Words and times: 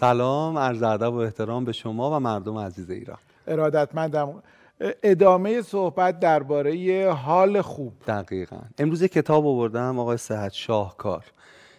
سلام 0.00 0.58
عرض 0.58 0.82
ادب 0.82 1.12
و 1.12 1.16
احترام 1.16 1.64
به 1.64 1.72
شما 1.72 2.16
و 2.16 2.20
مردم 2.20 2.58
عزیز 2.58 2.90
ایران. 2.90 3.18
ارادتمندم. 3.46 4.42
ادامه 5.02 5.62
صحبت 5.62 6.20
درباره 6.20 7.10
حال 7.12 7.60
خوب. 7.60 7.92
دقیقا. 8.06 8.56
امروز 8.78 9.04
کتاب 9.04 9.46
آوردم 9.46 9.98
آقای 9.98 10.16
صحت 10.16 10.52
شاهکار. 10.52 11.24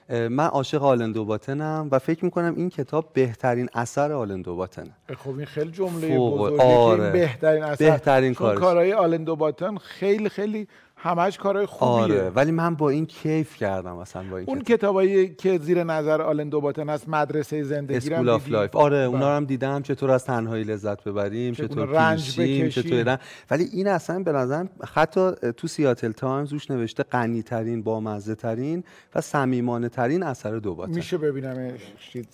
من 0.10 0.46
عاشق 0.46 0.84
آلندو 0.84 1.26
باتنم 1.26 1.88
و 1.92 1.99
فکر 1.99 2.26
می‌کنم 2.26 2.54
این 2.57 2.70
کتاب 2.70 3.13
بهترین 3.13 3.70
اثر 3.73 4.11
آلندو 4.11 4.55
باتنه. 4.55 4.91
خب 5.17 5.29
این 5.29 5.45
خیلی 5.45 5.71
جمله 5.71 6.17
بزرگه 6.17 6.63
آره. 6.63 7.11
بهترین 7.11 7.63
اثر. 7.63 7.89
بهترین 7.89 8.33
کار 8.33 8.55
کارهای 8.55 8.93
آلندو 8.93 9.35
باتن 9.35 9.77
خیلی 9.77 10.29
خیلی 10.29 10.67
همش 11.04 11.38
کارهای 11.38 11.65
خوبیه. 11.65 12.04
آره 12.04 12.29
ولی 12.29 12.52
من 12.52 12.75
با 12.75 12.89
این 12.89 13.05
کیف 13.05 13.55
کردم 13.55 13.95
مثلا 13.97 14.23
با 14.31 14.38
این 14.38 14.49
اون 14.49 14.61
کتابایی 14.61 15.35
که 15.35 15.57
زیر 15.57 15.84
نظر 15.84 16.21
آلن 16.21 16.49
دوباتن 16.49 16.89
هست 16.89 17.09
مدرسه 17.09 17.63
زندگی 17.63 17.97
School 17.98 18.29
of 18.29 18.50
Life 18.50 18.75
آره 18.75 18.97
بله. 18.97 19.05
اونا 19.05 19.29
رو 19.29 19.35
هم 19.35 19.45
دیدم 19.45 19.81
چطور 19.81 20.12
از 20.12 20.26
تنهایی 20.26 20.63
لذت 20.63 21.03
ببریم 21.03 21.53
چطور 21.53 21.88
رنج 21.88 22.40
بکشیم. 22.40 22.70
چطور 22.70 23.20
ولی 23.52 23.63
این 23.63 23.88
اصلا 23.88 24.23
به 24.23 24.31
نظرم 24.31 24.70
حتی 24.93 25.31
تو 25.57 25.67
Seattle 25.67 26.12
Times 26.12 26.53
روش 26.53 26.71
نوشته 26.71 27.04
غنی 27.04 27.43
ترین 27.43 27.84
بامزه 27.84 28.35
ترین 28.35 28.84
و 29.15 29.21
صمیمانه 29.21 29.90
ترین 29.90 30.23
اثر 30.23 30.57
دوباتن. 30.57 30.93
میشه 30.93 31.18
ببینم 31.18 31.73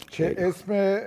چه 0.10 0.36
اسم 0.38 1.00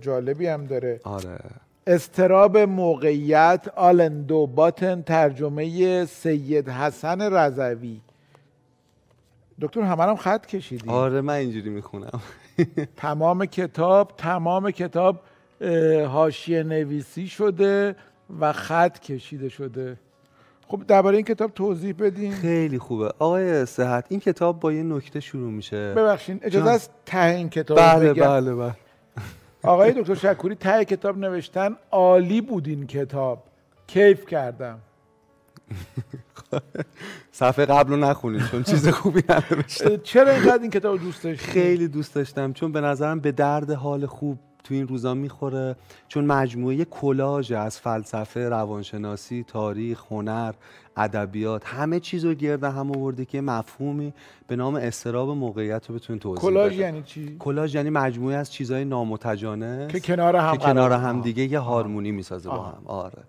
جالبی 0.00 0.46
هم 0.46 0.66
داره. 0.66 1.00
آره. 1.04 1.38
اضطراب 1.86 2.58
موقعیت 2.58 3.68
آلن 3.76 4.46
دوباتن 4.46 5.02
ترجمه 5.02 6.04
سید 6.04 6.68
حسن 6.68 7.32
رضوی. 7.32 8.00
دکتر 9.60 9.80
همه 9.80 10.02
هم 10.02 10.16
خط 10.16 10.46
کشیدی؟ 10.46 10.90
آره 10.90 11.20
من 11.20 11.34
اینجوری 11.34 11.70
می‌خونم. 11.70 12.20
تمام 12.96 13.46
کتاب 13.46 14.12
تمام 14.16 14.70
کتاب 14.70 15.20
حاشیه 16.08 16.62
نویسی 16.62 17.28
شده 17.28 17.96
و 18.40 18.52
خط 18.52 18.98
کشیده 18.98 19.48
شده. 19.48 19.98
خب 20.68 20.82
درباره 20.88 21.16
این 21.16 21.24
کتاب 21.24 21.50
توضیح 21.50 21.94
بدین. 21.98 22.32
خیلی 22.32 22.78
خوبه. 22.78 23.12
آقای 23.18 23.66
صحت 23.66 24.04
این 24.08 24.20
کتاب 24.20 24.60
با 24.60 24.72
یه 24.72 24.82
نکته 24.82 25.20
شروع 25.20 25.50
میشه. 25.50 25.94
ببخشید 25.94 26.40
اجازه 26.42 26.70
است 26.70 26.90
ته 27.06 27.24
این 27.24 27.50
کتاب 27.50 27.78
بله 27.78 28.14
بله 28.14 28.54
بله. 28.54 28.74
آقای 29.62 29.92
دکتر 29.92 30.14
شکوری 30.14 30.54
ته 30.54 30.84
کتاب 30.84 31.18
نوشتن 31.18 31.76
عالی 31.90 32.40
بود 32.40 32.68
این 32.68 32.86
کتاب. 32.86 33.44
کیف 33.86 34.26
کردم. 34.26 34.78
صفحه 37.32 37.66
قبل 37.66 37.90
رو 37.90 37.96
نخونید 37.96 38.42
چون 38.50 38.62
چیز 38.62 38.88
خوبی 38.88 39.22
ننوشته 39.28 39.98
چرا 39.98 40.30
اینقدر 40.32 40.62
این 40.62 40.70
کتاب 40.70 40.98
دوست 41.00 41.24
داشتی؟ 41.24 41.46
خیلی 41.46 41.88
دوست 41.88 42.14
داشتم 42.14 42.52
چون 42.52 42.72
به 42.72 42.80
نظرم 42.80 43.20
به 43.20 43.32
درد 43.32 43.70
حال 43.70 44.06
خوب 44.06 44.38
تو 44.64 44.74
این 44.74 44.88
روزا 44.88 45.14
می‌خوره. 45.14 45.76
چون 46.08 46.24
مجموعه 46.24 46.84
کلاژ 46.84 47.52
از 47.52 47.78
فلسفه 47.78 48.48
روانشناسی 48.48 49.44
تاریخ 49.48 50.04
هنر 50.10 50.52
ادبیات 50.96 51.62
همه 51.66 52.00
چیز 52.00 52.24
رو 52.24 52.34
گرد 52.34 52.64
هم 52.64 52.90
آورده 52.90 53.24
که 53.24 53.40
مفهومی 53.40 54.12
به 54.46 54.56
نام 54.56 54.74
استراب 54.74 55.28
موقعیت 55.28 55.90
رو 55.90 55.94
بتونید 55.94 56.22
توضیح 56.22 56.42
کلاژ 56.42 56.78
یعنی 56.78 57.02
چی؟ 57.02 57.36
کلاژ 57.38 57.74
یعنی 57.74 57.90
مجموعه 57.90 58.36
از 58.36 58.52
چیزهای 58.52 58.84
نامتجانس 58.84 59.92
که 59.92 60.00
کنار 60.00 60.36
هم 60.36 60.56
که 60.56 60.58
کنار 60.58 60.92
هم 60.92 61.20
دیگه 61.20 61.42
یه 61.42 61.58
هارمونی 61.58 62.12
می‌سازه 62.12 62.48
با 62.48 62.62
هم. 62.62 62.82
آره. 62.86 63.22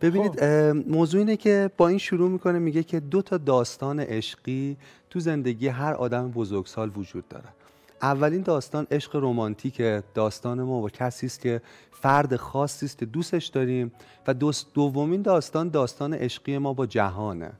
ببینید 0.00 0.40
خب. 0.40 0.44
موضوع 0.88 1.18
اینه 1.18 1.36
که 1.36 1.70
با 1.76 1.88
این 1.88 1.98
شروع 1.98 2.30
می‌کنه 2.30 2.58
میگه 2.58 2.82
که 2.82 3.00
دو 3.00 3.22
تا 3.22 3.36
داستان 3.38 4.00
عشقی 4.00 4.76
تو 5.10 5.20
زندگی 5.20 5.68
هر 5.68 5.92
آدم 5.94 6.30
بزرگسال 6.30 6.90
وجود 6.96 7.28
داره. 7.28 7.48
اولین 8.02 8.42
داستان 8.42 8.86
عشق 8.90 9.16
رمانتیک 9.16 9.82
داستان 10.14 10.62
ما 10.62 10.80
با 10.80 10.88
کسی 10.88 11.26
است 11.26 11.40
که 11.40 11.62
فرد 11.90 12.36
خاصی 12.36 12.86
است 12.86 12.98
که 12.98 13.06
دوستش 13.06 13.46
داریم 13.46 13.92
و 14.26 14.34
دومین 14.74 15.22
داستان 15.22 15.68
داستان 15.68 16.14
عشقی 16.14 16.58
ما 16.58 16.72
با 16.72 16.86
جهانه. 16.86 17.52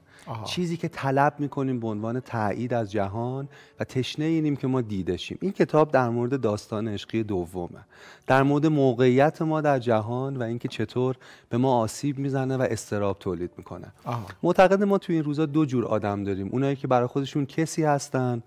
چیزی 0.45 0.77
که 0.77 0.87
طلب 0.87 1.33
می‌کنیم 1.39 1.79
به 1.79 1.87
عنوان 1.87 2.19
تایید 2.19 2.73
از 2.73 2.91
جهان 2.91 3.49
و 3.79 3.83
تشنه 3.83 4.25
اینیم 4.25 4.55
که 4.55 4.67
ما 4.67 4.81
دیدشیم 4.81 5.37
این 5.41 5.51
کتاب 5.51 5.91
در 5.91 6.09
مورد 6.09 6.41
داستان 6.41 6.87
عشقی 6.87 7.23
دومه. 7.23 7.85
در 8.27 8.43
مورد 8.43 8.65
موقعیت 8.65 9.41
ما 9.41 9.61
در 9.61 9.79
جهان 9.79 10.37
و 10.37 10.43
اینکه 10.43 10.67
چطور 10.67 11.15
به 11.49 11.57
ما 11.57 11.79
آسیب 11.79 12.19
می‌زنه 12.19 12.57
و 12.57 12.61
استراب 12.61 13.19
تولید 13.19 13.51
می‌کنه. 13.57 13.87
معتقد 14.43 14.83
ما 14.83 14.97
توی 14.97 15.15
این 15.15 15.23
روزا 15.23 15.45
دو 15.45 15.65
جور 15.65 15.85
آدم 15.85 16.23
داریم. 16.23 16.49
اونایی 16.51 16.75
که 16.75 16.87
برای 16.87 17.07
خودشون 17.07 17.45
کسی 17.45 17.83
هستن 17.83 18.43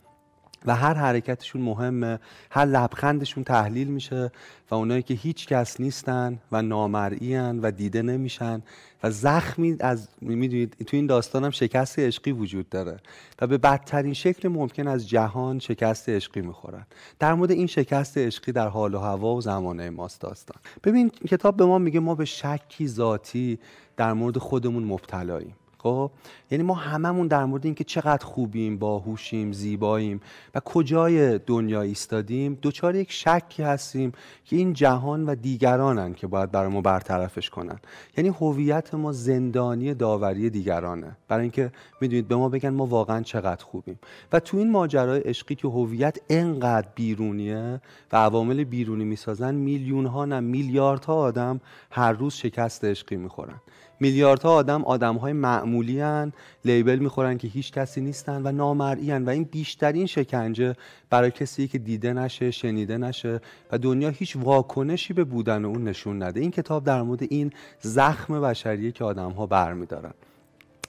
و 0.66 0.76
هر 0.76 0.94
حرکتشون 0.94 1.62
مهمه 1.62 2.18
هر 2.50 2.64
لبخندشون 2.64 3.44
تحلیل 3.44 3.88
میشه 3.88 4.30
و 4.70 4.74
اونایی 4.74 5.02
که 5.02 5.14
هیچ 5.14 5.46
کس 5.46 5.80
نیستن 5.80 6.38
و 6.52 6.62
نامرئیان 6.62 7.60
و 7.60 7.70
دیده 7.70 8.02
نمیشن 8.02 8.62
و 9.02 9.10
زخمی 9.10 9.76
از 9.80 10.08
می‌دونید 10.20 10.76
تو 10.86 10.96
این 10.96 11.06
داستان 11.06 11.44
هم 11.44 11.50
شکست 11.50 11.98
عشقی 11.98 12.32
وجود 12.32 12.68
داره 12.68 12.96
و 13.40 13.46
به 13.46 13.58
بدترین 13.58 14.14
شکل 14.14 14.48
ممکن 14.48 14.88
از 14.88 15.08
جهان 15.08 15.58
شکست 15.58 16.08
عشقی 16.08 16.40
می‌خورن. 16.40 16.86
در 17.18 17.34
مورد 17.34 17.50
این 17.50 17.66
شکست 17.66 18.18
عشقی 18.18 18.52
در 18.52 18.68
حال 18.68 18.94
و 18.94 18.98
هوا 18.98 19.34
و 19.34 19.40
زمانه 19.40 19.90
ماست 19.90 20.20
داستان. 20.20 20.62
ببین 20.84 21.08
کتاب 21.08 21.56
به 21.56 21.66
ما 21.66 21.78
میگه 21.78 22.00
ما 22.00 22.14
به 22.14 22.24
شکی 22.24 22.88
ذاتی 22.88 23.58
در 23.96 24.12
مورد 24.12 24.38
خودمون 24.38 24.84
مبتلاییم. 24.84 25.54
خب؟ 25.84 26.10
یعنی 26.50 26.64
ما 26.64 26.74
هممون 26.74 27.26
در 27.26 27.44
مورد 27.44 27.64
اینکه 27.64 27.84
چقدر 27.84 28.24
خوبیم 28.24 28.78
باهوشیم 28.78 29.52
زیباییم 29.52 30.20
و 30.54 30.60
کجای 30.60 31.38
دنیا 31.38 31.82
ایستادیم 31.82 32.58
دوچار 32.62 32.94
یک 32.94 33.12
شکی 33.12 33.62
هستیم 33.62 34.12
که 34.44 34.56
این 34.56 34.72
جهان 34.72 35.26
و 35.26 35.34
دیگرانن 35.34 36.14
که 36.14 36.26
باید 36.26 36.50
برای 36.50 36.68
ما 36.68 36.80
برطرفش 36.80 37.50
کنن. 37.50 37.78
یعنی 38.16 38.28
هویت 38.28 38.94
ما 38.94 39.12
زندانی 39.12 39.94
داوری 39.94 40.50
دیگرانه. 40.50 41.16
برای 41.28 41.42
اینکه 41.42 41.72
می‌دونید 42.00 42.28
به 42.28 42.36
ما 42.36 42.48
بگن 42.48 42.70
ما 42.70 42.86
واقعا 42.86 43.22
چقدر 43.22 43.64
خوبیم. 43.64 43.98
و 44.32 44.40
تو 44.40 44.56
این 44.56 44.70
ماجرای 44.70 45.20
عشقی 45.20 45.54
که 45.54 45.68
هویت 45.68 46.18
انقدر 46.30 46.88
بیرونیه 46.94 47.80
و 48.12 48.16
عوامل 48.16 48.64
بیرونی 48.64 49.04
می‌سازن 49.04 49.54
میلیون 49.54 50.06
ها 50.06 50.24
نه 50.24 50.40
میلیاردها 50.40 51.14
آدم 51.14 51.60
هر 51.90 52.12
روز 52.12 52.34
شکست 52.34 52.84
عشقی 52.84 53.16
می‌خورن. 53.16 53.60
میلیاردها 54.00 54.54
آدم 54.54 54.84
آدم 54.84 55.16
های 55.16 55.32
معمولی 55.32 56.00
هن، 56.00 56.32
لیبل 56.64 56.98
می‌خورن 56.98 57.38
که 57.38 57.48
هیچ 57.48 57.72
کسی 57.72 58.00
نیستن 58.00 58.42
و 58.44 58.52
نامرئی 58.52 59.12
و 59.12 59.30
این 59.30 59.44
بیشترین 59.44 60.06
شکنجه 60.06 60.76
برای 61.10 61.30
کسی 61.30 61.68
که 61.68 61.78
دیده 61.78 62.12
نشه 62.12 62.50
شنیده 62.50 62.98
نشه 62.98 63.40
و 63.72 63.78
دنیا 63.78 64.08
هیچ 64.08 64.36
واکنشی 64.36 65.12
به 65.12 65.24
بودن 65.24 65.64
اون 65.64 65.84
نشون 65.84 66.22
نده. 66.22 66.40
این 66.40 66.50
کتاب 66.50 66.84
در 66.84 67.02
مورد 67.02 67.22
این 67.22 67.52
زخم 67.80 68.40
بشریه 68.40 68.92
که 68.92 69.04
آدم 69.04 69.30
ها 69.30 69.46
برمیدارن. 69.46 70.14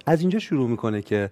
از 0.05 0.21
اینجا 0.21 0.39
شروع 0.39 0.69
می‌کنه 0.69 1.01
که 1.01 1.29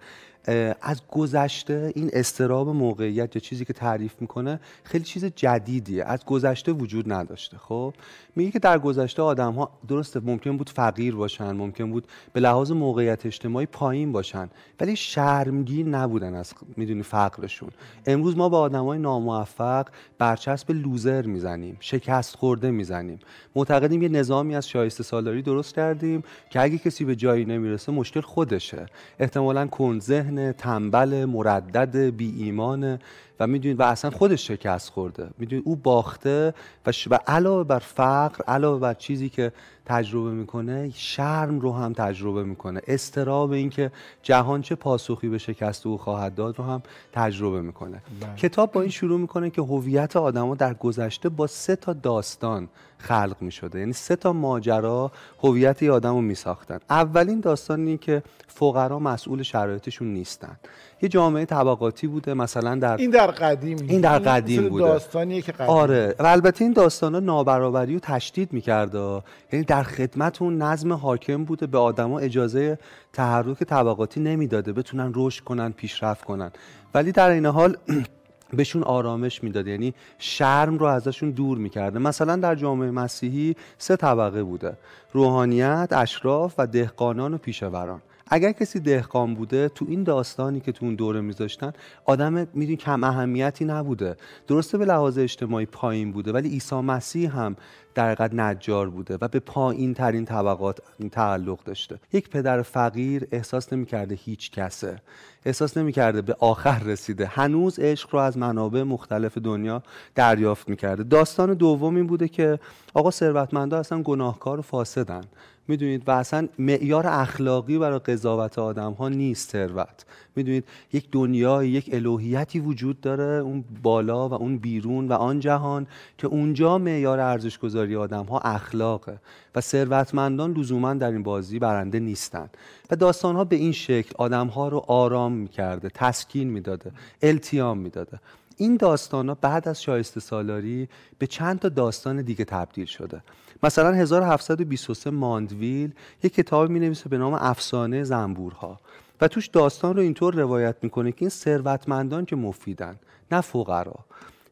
از 0.81 1.01
گذشته 1.11 1.91
این 1.95 2.09
استراب 2.13 2.69
موقعیت 2.69 3.35
یا 3.35 3.39
چیزی 3.39 3.65
که 3.65 3.73
تعریف 3.73 4.13
می‌کنه 4.19 4.59
خیلی 4.83 5.03
چیز 5.03 5.25
جدیدیه. 5.25 6.03
از 6.03 6.25
گذشته 6.25 6.71
وجود 6.71 7.13
نداشته. 7.13 7.57
خب؟ 7.57 7.93
میگه 8.35 8.51
که 8.51 8.59
در 8.59 8.79
گذشته 8.79 9.21
آدم 9.21 9.53
ها 9.53 9.71
درسته 9.87 10.19
ممکن 10.19 10.57
بود 10.57 10.69
فقیر 10.69 11.15
باشن 11.15 11.51
ممکن 11.51 11.91
بود 11.91 12.07
به 12.33 12.39
لحاظ 12.39 12.71
موقعیت 12.71 13.25
اجتماعی 13.25 13.65
پایین 13.65 14.11
باشن 14.11 14.49
ولی 14.79 14.95
شرمگین 14.95 15.95
نبودن 15.95 16.35
از 16.35 16.53
می‌دونی 16.77 17.03
فقرشون. 17.03 17.69
امروز 18.05 18.37
ما 18.37 18.49
با 18.49 18.59
آدم 18.59 18.85
های 18.85 18.99
ناموفق 18.99 19.87
برچسب 20.17 20.71
لوزر 20.71 21.25
می‌زنیم 21.25 21.77
شکست 21.79 22.35
خورده 22.35 22.71
می‌زنیم. 22.71 23.19
معتقدیم 23.55 24.01
یه 24.01 24.09
نظامی 24.09 24.55
از 24.55 24.69
شایسته 24.69 25.03
سالاری 25.03 25.41
درست 25.41 25.75
کردیم 25.75 26.23
که 26.49 26.61
اگه 26.61 26.77
کسی 26.77 27.05
به 27.05 27.15
جایی 27.15 27.45
نمی‌رسه 27.45 27.91
مشکل 27.91 28.21
خودشه. 28.21 28.85
احتمالا 29.19 29.67
کن 29.67 29.99
ذهن 30.35 30.51
تنبل 30.51 31.25
مردد 31.25 31.97
بی 31.97 32.33
ایمان 32.37 32.99
و 33.43 33.47
می‌دونید 33.47 33.79
و 33.79 33.83
اصلا 33.83 34.11
خودش 34.11 34.47
شکست 34.47 34.89
خورده. 34.89 35.29
می‌دونید 35.37 35.63
او 35.67 35.75
باخته 35.75 36.53
و, 36.85 36.91
و 37.09 37.19
علاوه 37.27 37.63
بر 37.63 37.79
فقر 37.79 38.43
علاوه 38.47 38.79
بر 38.79 38.93
چیزی 38.93 39.29
که 39.29 39.51
تجربه 39.85 40.31
می‌کنه 40.31 40.91
شرم 40.95 41.59
رو 41.59 41.73
هم 41.73 41.93
تجربه 41.93 42.43
می‌کنه. 42.43 42.81
استراب 42.87 43.51
اینکه 43.51 43.91
جهان 44.23 44.61
چه 44.61 44.75
پاسخی 44.75 45.29
به 45.29 45.37
شکست 45.37 45.87
او 45.87 45.97
خواهد 45.97 46.35
داد 46.35 46.59
رو 46.59 46.65
هم 46.65 46.81
تجربه 47.13 47.61
می‌کنه. 47.61 48.01
بله. 48.21 48.35
کتاب 48.35 48.71
با 48.71 48.81
این 48.81 48.89
شروع 48.89 49.19
می‌کنه 49.19 49.49
که 49.49 49.61
هویت 49.61 50.15
آدما 50.15 50.55
در 50.55 50.73
گذشته 50.73 51.29
با 51.29 51.47
سه 51.47 51.75
تا 51.75 51.93
داستان 51.93 52.69
خلق 52.97 53.35
می‌شده. 53.41 53.79
یعنی 53.79 53.93
سه 53.93 54.15
تا 54.15 54.33
ماجرا 54.33 55.11
هویت 55.43 55.83
آدم 55.83 56.15
رو 56.15 56.21
میساختن. 56.21 56.79
اولین 56.89 57.39
داستان 57.39 57.87
این 57.87 57.97
که 57.97 58.23
فقرا 58.47 58.99
مسئول 58.99 59.43
شرایطشون 59.43 60.13
نیستن. 60.13 60.59
یه 61.03 61.09
جامعه 61.09 61.45
طبقاتی 61.45 62.07
بوده 62.07 62.33
مثلا 62.33 62.75
در 62.75 62.97
این 62.97 63.09
در 63.09 63.27
قدیم 63.27 63.77
این 63.87 64.01
در 64.01 64.19
قدیم 64.19 64.69
بوده. 64.69 64.85
داستانیه 64.85 65.41
که 65.41 65.51
قدیم. 65.51 65.69
آره. 65.69 66.15
و 66.19 66.25
البته 66.25 66.65
این 66.65 66.73
داستانا 66.73 67.19
نابرابری 67.19 67.93
رو 67.93 67.99
تشدید 67.99 68.53
می‌کرده. 68.53 69.21
یعنی 69.51 69.65
در 69.65 69.83
خدمت 69.83 70.41
اون 70.41 70.61
نظم 70.61 70.93
حاکم 70.93 71.43
بوده 71.43 71.67
به 71.67 71.77
آدما 71.77 72.19
اجازه 72.19 72.79
تحرک 73.13 73.63
طبقاتی 73.63 74.19
نمی‌داده. 74.19 74.73
بتونن 74.73 75.11
رشد 75.15 75.43
کنن 75.43 75.71
پیشرفت 75.71 76.23
کنن. 76.23 76.51
ولی 76.93 77.11
در 77.11 77.29
این 77.29 77.45
حال 77.45 77.77
بهشون 78.57 78.83
آرامش 78.83 79.43
می‌داد. 79.43 79.67
یعنی 79.67 79.93
شرم 80.19 80.77
رو 80.77 80.85
ازشون 80.85 81.31
دور 81.31 81.57
می‌کرده. 81.57 81.99
مثلا 81.99 82.35
در 82.35 82.55
جامعه 82.55 82.91
مسیحی 82.91 83.55
سه 83.77 83.95
طبقه 83.95 84.43
بوده. 84.43 84.73
روحانیت 85.13 85.89
اشراف 85.91 86.53
و 86.57 86.67
دهقانان 86.67 87.33
و 87.33 87.37
پیشوران. 87.37 88.01
اگر 88.27 88.51
کسی 88.51 88.79
دهقان 88.79 89.35
بوده 89.35 89.69
تو 89.69 89.85
این 89.89 90.03
داستانی 90.03 90.59
که 90.59 90.71
تو 90.71 90.85
اون 90.85 90.95
دوره 90.95 91.21
میذاشتن 91.21 91.73
آدم 92.05 92.33
می‌دونی 92.33 92.75
کم 92.75 93.03
اهمیتی 93.03 93.65
نبوده. 93.65 94.15
درسته 94.47 94.77
به 94.77 94.85
لحاظ 94.85 95.17
اجتماعی 95.17 95.65
پایین 95.65 96.11
بوده 96.11 96.31
ولی 96.31 96.49
عیسی 96.49 96.75
مسیح 96.75 97.37
هم 97.37 97.55
در 97.95 98.05
حقیقت 98.05 98.33
نجار 98.33 98.89
بوده 98.89 99.17
و 99.21 99.27
به 99.27 99.39
پایین 99.39 99.93
ترین 99.93 100.25
طبقات 100.25 100.79
تعلق 101.11 101.63
داشته. 101.63 101.99
یک 102.13 102.29
پدر 102.29 102.61
فقیر 102.61 103.27
احساس 103.31 103.73
نمی‌کرده 103.73 104.15
هیچ 104.15 104.51
کسه. 104.51 105.01
احساس 105.45 105.77
نمی‌کرده 105.77 106.21
به 106.21 106.35
آخر 106.39 106.79
رسیده. 106.79 107.25
هنوز 107.25 107.79
عشق 107.79 108.09
رو 108.11 108.19
از 108.19 108.37
منابع 108.37 108.83
مختلف 108.83 109.37
دنیا 109.37 109.83
دریافت 110.15 110.69
می‌کرده. 110.69 111.03
داستان 111.03 111.53
دوم 111.53 111.95
این 111.95 112.07
بوده 112.07 112.27
که 112.27 112.59
آقا 112.93 113.11
ثروتمندا 113.11 113.79
اصلا 113.79 114.01
گناهکار 114.01 114.59
و 114.59 114.61
فاسدن. 114.61 115.21
می‌دونید 115.67 116.03
و 116.07 116.11
اصلا 116.11 116.47
معیار 116.59 117.07
اخلاقی 117.07 117.77
برای 117.77 117.99
قضاوت 117.99 118.59
آدم 118.59 118.91
ها 118.91 119.09
نیست 119.09 119.49
ثروت. 119.49 120.05
می‌دونید 120.35 120.63
یک 120.93 121.07
دنیای 121.11 121.69
یک 121.69 121.89
الوهیتی 121.93 122.59
وجود 122.59 123.01
داره 123.01 123.23
اون 123.23 123.63
بالا 123.83 124.29
و 124.29 124.33
اون 124.33 124.57
بیرون 124.57 125.07
و 125.07 125.13
آن 125.13 125.39
جهان 125.39 125.87
که 126.17 126.27
اونجا 126.27 126.77
معیار 126.77 127.19
ارزش 127.19 127.57
گذاری 127.59 127.95
آدم 127.95 128.25
ها 128.25 128.39
اخلاقه 128.39 129.17
و 129.55 129.61
ثروتمندان 129.61 130.53
لزوما 130.53 130.93
در 130.93 131.11
این 131.11 131.23
بازی 131.23 131.59
برنده 131.59 131.99
نیستن. 131.99 132.49
و 132.91 132.95
داستان 132.95 133.35
ها 133.35 133.43
به 133.43 133.55
این 133.55 133.71
شکل 133.71 134.11
آدم 134.17 134.47
ها 134.47 134.67
رو 134.67 134.83
آرام 134.87 135.31
می‌کرده 135.31 135.89
تسکین 135.89 136.49
می‌داده 136.49 136.91
التیام 137.21 137.77
می‌داده. 137.77 138.19
این 138.57 138.77
داستان 138.77 139.29
ها 139.29 139.37
بعد 139.41 139.67
از 139.67 139.81
شایسته 139.81 140.19
سالاری 140.19 140.89
به 141.19 141.27
چند 141.27 141.59
تا 141.59 141.69
داستان 141.69 142.21
دیگه 142.21 142.45
تبدیل 142.45 142.85
شده. 142.85 143.23
مثلا 143.63 143.91
1723 143.93 145.09
ماندویل 145.09 145.93
یک 146.23 146.33
کتاب 146.33 146.69
می 146.69 146.79
نویسه 146.79 147.09
به 147.09 147.17
نام 147.17 147.33
افسانه 147.33 148.03
زنبورها. 148.03 148.79
و 149.21 149.27
توش 149.27 149.47
داستان 149.47 149.95
رو 149.95 150.01
اینطور 150.01 150.35
روایت 150.35 150.75
می‌کنه 150.81 151.11
که 151.11 151.17
این 151.19 151.29
ثروتمندان 151.29 152.25
که 152.25 152.35
مفیدن 152.35 152.95
نه 153.31 153.41
فقرا. 153.41 153.95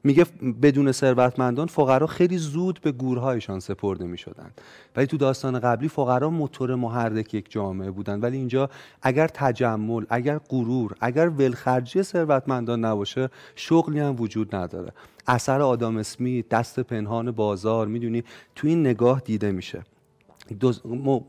میگه 0.03 0.25
بدون 0.61 0.91
ثروتمندان 0.91 1.67
فقرا 1.67 2.07
خیلی 2.07 2.37
زود 2.37 2.79
به 2.83 2.91
گورهایشان 2.91 3.59
سپرده 3.59 4.05
می‌شدن 4.05 4.51
ولی 4.95 5.07
تو 5.07 5.17
داستان 5.17 5.59
قبلی 5.59 5.87
فقرا 5.87 6.29
موتور 6.29 6.75
محرک 6.75 7.33
یک 7.33 7.51
جامعه 7.51 7.91
بودن 7.91 8.19
ولی 8.19 8.37
اینجا 8.37 8.69
اگر 9.01 9.27
تجمل 9.27 10.05
اگر 10.09 10.37
غرور 10.37 10.95
اگر 11.01 11.29
ولخرجی 11.29 12.03
ثروتمندان 12.03 12.85
نباشه 12.85 13.29
شغلی 13.55 13.99
هم 13.99 14.15
وجود 14.21 14.55
نداره. 14.55 14.93
اثر 15.27 15.61
آدام 15.61 15.97
اسمی 15.97 16.41
دست 16.41 16.79
پنهان 16.79 17.31
بازار 17.31 17.87
می‌دونی؟ 17.87 18.23
تو 18.55 18.67
این 18.67 18.79
نگاه 18.79 19.19
دیده 19.19 19.51
میشه. 19.51 19.83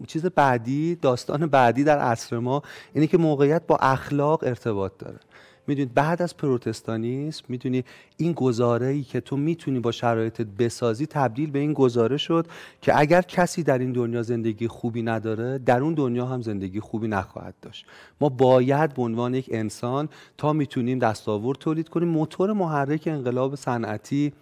چیز 0.07 0.27
بعدی 0.27 0.95
داستان 0.95 1.47
بعدی 1.47 1.85
در 1.85 1.99
عصر 1.99 2.39
ما 2.39 2.63
اینه 2.93 3.07
که 3.07 3.19
موقعیت 3.19 3.67
با 3.67 3.77
اخلاق 3.77 4.45
ارتباط 4.45 4.93
داره. 4.99 5.19
می‌دونید 5.67 5.95
بعد 5.95 6.23
از 6.23 6.37
پروتستانیسم 6.37 7.45
می‌دونی 7.49 7.85
این 8.17 8.33
گزاره 8.33 8.87
ای 8.87 9.03
که 9.03 9.21
تو 9.21 9.37
می‌تونی 9.37 9.81
با 9.81 9.93
شرایطت 9.93 10.47
بسازی 10.47 11.07
تبدیل 11.07 11.51
به 11.51 11.59
این 11.59 11.73
گزاره 11.73 12.17
شد 12.17 12.47
که 12.81 12.99
اگر 12.99 13.23
کسی 13.23 13.63
در 13.63 13.79
این 13.79 13.93
دنیا 13.93 14.23
زندگی 14.23 14.69
خوبی 14.69 15.03
نداره 15.03 15.59
در 15.59 15.81
اون 15.81 15.95
دنیا 15.95 16.27
هم 16.27 16.43
زندگی 16.43 16.81
خوبی 16.81 17.09
نخواهد 17.09 17.55
داشت. 17.63 17.87
ما 18.21 18.29
باید 18.29 18.95
به 18.95 19.03
عنوان 19.03 19.35
یک 19.35 19.49
انسان 19.53 20.09
تا 20.39 20.53
می‌تونیم 20.53 20.99
دستاورد 20.99 21.59
تولید 21.59 21.89
کنیم. 21.89 22.09
موتور 22.09 22.53
محرک 22.53 23.03
انقلاب 23.07 23.55
صنعتی 23.55 24.33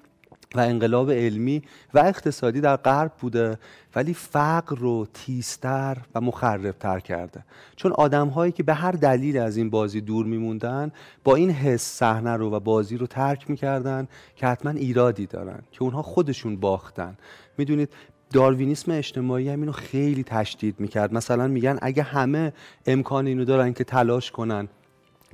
و 0.55 0.61
انقلاب 0.61 1.11
علمی 1.11 1.63
و 1.95 1.99
اقتصادی 1.99 2.61
در 2.61 2.77
غرب 2.77 3.13
بوده 3.21 3.59
ولی 3.95 4.15
فقر 4.15 4.77
رو 4.77 5.07
تیزتر 5.15 5.97
و 6.15 6.21
مخربتر 6.21 7.01
کرده. 7.01 7.45
چون 7.77 7.93
آدم 7.93 8.29
هایی 8.29 8.53
که 8.53 8.63
به 8.63 8.75
هر 8.75 8.93
دلیل 8.93 9.39
از 9.39 9.57
این 9.57 9.71
بازی 9.71 10.01
دور 10.01 10.27
میموندن 10.27 10.93
با 11.25 11.35
این 11.35 11.51
حس 11.51 11.83
صحنه 11.83 12.37
رو 12.37 12.51
و 12.51 12.61
بازی 12.61 12.97
رو 12.97 13.07
ترک 13.07 13.51
می‌کردن 13.51 14.09
که 14.37 14.47
حتما 14.47 14.71
ایرادی 14.71 15.27
دارن 15.27 15.63
که 15.73 15.83
اونها 15.83 16.03
خودشون 16.03 16.57
باختن. 16.57 17.17
می‌دونید 17.59 17.93
داروینیسم 18.33 18.93
اجتماعی 18.93 19.49
هم 19.49 19.61
اینو 19.61 19.73
خیلی 19.73 20.25
تشدید 20.25 20.81
می‌کرد. 20.81 21.15
مثلا 21.15 21.47
میگن 21.49 21.79
اگه 21.83 22.03
همه 22.03 22.53
امکان 22.87 23.27
اینو 23.27 23.45
دارن 23.45 23.73
که 23.73 23.85
تلاش 23.85 24.31
کنن 24.31 24.69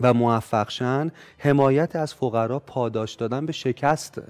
و 0.01 0.15
موفق 0.15 0.71
شن 0.71 1.11
حمایت 1.39 1.97
از 1.97 2.15
فقرا 2.15 2.59
پاداش 2.59 3.15
دادن 3.15 3.47
به 3.47 3.53
شکسته. 3.53 4.23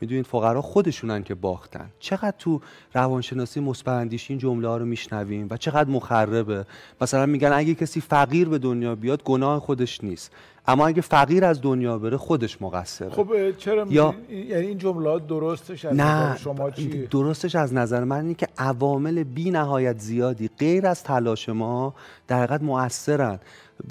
می‌دونید 0.00 0.26
فقرا 0.26 0.62
خودشونن 0.62 1.22
که 1.22 1.34
باختن. 1.34 1.90
چقدر 1.98 2.34
تو 2.38 2.60
روانشناسی 2.94 3.60
مثبت 3.60 4.28
این 4.28 4.38
جمله 4.38 4.68
ها 4.68 4.76
رو 4.76 4.84
میشنویم 4.84 5.46
و 5.50 5.56
چقدر 5.56 5.90
مخربه. 5.90 6.66
مثلا 7.00 7.26
میگن 7.26 7.52
اگه 7.52 7.74
کسی 7.74 8.00
فقیر 8.00 8.48
به 8.48 8.58
دنیا 8.58 8.94
بیاد 8.94 9.22
گناه 9.22 9.60
خودش 9.60 10.04
نیست. 10.04 10.32
اما 10.68 10.86
اگه 10.86 11.00
فقیر 11.00 11.44
از 11.44 11.62
دنیا 11.62 11.98
بره 11.98 12.16
خودش 12.16 12.62
مقصره. 12.62 13.10
خب 13.10 13.56
چرا 13.58 13.86
یا... 13.90 14.14
یعنی 14.30 14.66
این 14.66 14.78
جملات 14.78 15.26
درستش 15.26 15.84
از 15.84 15.96
نه 15.96 16.36
شما 16.36 16.70
چیه؟ 16.70 17.06
درستش 17.06 17.54
از 17.54 17.74
نظر 17.74 18.04
من 18.04 18.20
اینه 18.20 18.34
که 18.34 18.48
عوامل 18.58 19.24
بی 19.24 19.50
نهایت 19.50 19.98
زیادی 19.98 20.50
غیر 20.58 20.86
از 20.86 21.02
تلاش 21.02 21.48
ما 21.48 21.94
در 22.28 22.36
حقیقت 22.36 22.62
مؤثرن. 22.62 23.38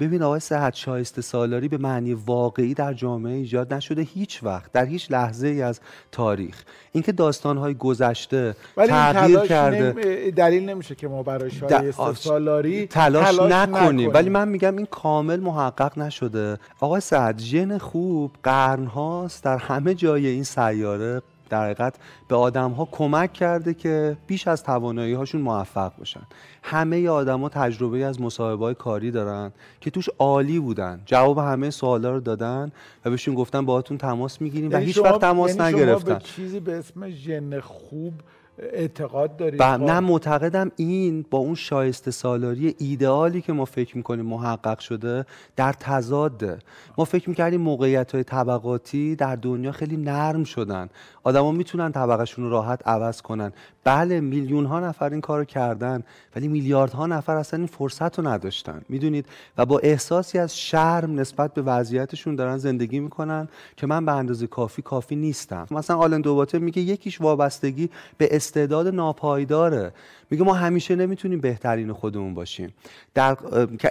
ببین 0.00 0.22
آقای 0.22 0.40
صحت 0.40 0.74
شایسته 0.74 1.22
سالاری 1.22 1.68
به 1.68 1.78
معنی 1.78 2.14
واقعی 2.14 2.74
در 2.74 2.94
جامعه 2.94 3.34
ایجاد 3.34 3.74
نشده 3.74 4.02
هیچ 4.02 4.42
وقت 4.42 4.72
در 4.72 4.84
هیچ 4.84 5.10
لحظه 5.10 5.48
ای 5.48 5.62
از 5.62 5.80
تاریخ. 6.12 6.62
اینکه 6.92 7.12
داستانهای 7.12 7.74
گذشته 7.74 8.56
تغییر 8.76 9.38
کرده 9.38 9.92
دلیل 10.30 10.68
نمیشه 10.68 10.94
که 10.94 11.08
ما 11.08 11.22
برای 11.22 11.50
شایسته 11.50 12.14
سالاری 12.14 12.86
تلاش, 12.86 13.26
تلاش 13.26 13.52
نکنیم. 13.52 13.76
نکنیم. 13.76 14.10
ولی 14.14 14.30
من 14.30 14.48
میگم 14.48 14.76
این 14.76 14.86
کامل 14.86 15.40
محقق 15.40 15.98
نشده. 15.98 16.58
آقای 16.80 17.00
سعد 17.00 17.38
ژن 17.38 17.78
خوب 17.78 18.32
قرن 18.42 18.86
هاست 18.86 19.44
در 19.44 19.56
همه 19.56 19.94
جای 19.94 20.26
این 20.26 20.44
سیاره 20.44 21.22
در 21.50 21.64
حقیقت 21.64 21.94
به 22.28 22.36
آدم 22.36 22.70
ها 22.70 22.88
کمک 22.92 23.32
کرده 23.32 23.74
که 23.74 24.16
بیش 24.26 24.48
از 24.48 24.62
توانایی 24.62 25.12
هاشون 25.12 25.40
موفق 25.40 25.92
باشن 25.98 26.22
همه 26.62 27.08
آدما 27.08 27.48
تجربه 27.48 28.04
از 28.04 28.20
مصاحبه 28.20 28.64
های 28.64 28.74
کاری 28.74 29.10
دارن 29.10 29.52
که 29.80 29.90
توش 29.90 30.08
عالی 30.18 30.60
بودن. 30.60 31.02
جواب 31.06 31.38
همه 31.38 31.70
سوالا 31.70 32.10
رو 32.10 32.20
دادن 32.20 32.72
و 33.04 33.10
بهشون 33.10 33.34
گفتن 33.34 33.66
باهاتون 33.66 33.98
تماس 33.98 34.40
می‌گیریم 34.40 34.68
و 34.68 34.72
یعنی 34.72 34.84
هیچ 34.84 34.98
وقت 34.98 35.20
تماس 35.20 35.56
یعنی 35.56 35.74
نگرفتن 35.74 36.14
به 36.14 36.20
چیزی 36.20 36.60
به 36.60 36.78
اسم 36.78 37.08
ژن 37.10 37.60
خوب 37.60 38.14
اعتقاد 38.58 39.36
دارید؟ 39.36 39.62
نه 39.62 40.00
معتقدم 40.00 40.72
این 40.76 41.24
با 41.30 41.38
اون 41.38 41.54
شایسته 41.54 42.10
سالاری 42.10 42.74
ایدئالی 42.78 43.40
که 43.40 43.52
ما 43.52 43.64
فکر 43.64 43.96
می‌کنیم 43.96 44.26
محقق 44.26 44.78
شده 44.78 45.26
در 45.56 45.72
تضاده 45.72 46.58
ما 46.98 47.04
فکر 47.04 47.28
می‌کردیم 47.28 47.60
موقعیت 47.60 48.12
های 48.12 48.24
طبقاتی 48.24 49.16
در 49.16 49.36
دنیا 49.36 49.72
خیلی 49.72 49.96
نرم 49.96 50.44
شدن. 50.44 50.88
آدما 51.22 51.52
می‌تونن 51.52 51.92
طبقشون 51.92 52.44
رو 52.44 52.50
راحت 52.50 52.88
عوض 52.88 53.22
کنن. 53.22 53.52
بله 53.84 54.20
میلیون 54.20 54.66
ها 54.66 54.80
نفر 54.80 55.10
این 55.10 55.20
کارو 55.20 55.44
کردن 55.44 56.02
ولی 56.36 56.48
میلیاردها 56.48 57.06
نفر 57.06 57.36
اصلا 57.36 57.58
این 57.58 57.66
فرصت 57.66 58.18
رو 58.18 58.28
نداشتن. 58.28 58.82
می‌دونید؟ 58.88 59.26
و 59.58 59.66
با 59.66 59.78
احساسی 59.78 60.38
از 60.38 60.58
شرم 60.58 61.20
نسبت 61.20 61.54
به 61.54 61.62
وضعیتشون 61.62 62.36
دارن 62.36 62.56
زندگی 62.56 63.00
می‌کنن 63.00 63.48
که 63.76 63.86
من 63.86 64.04
به 64.04 64.12
اندازه 64.12 64.46
کافی 64.46 64.82
کافی 64.82 65.16
نیستم. 65.16 65.66
مثلا 65.70 65.96
آلن 65.96 66.20
دوباته 66.20 66.58
میگه 66.58 66.82
یکیش 66.82 67.20
وابستگی 67.20 67.90
به 68.18 68.28
استعداد 68.46 68.88
ناپایداره. 68.88 69.92
میگه 70.30 70.44
ما 70.44 70.54
همیشه 70.54 70.96
نمی‌تونیم 70.96 71.40
بهترین 71.40 71.92
خودمون 71.92 72.34
باشیم. 72.34 72.74
در 73.14 73.36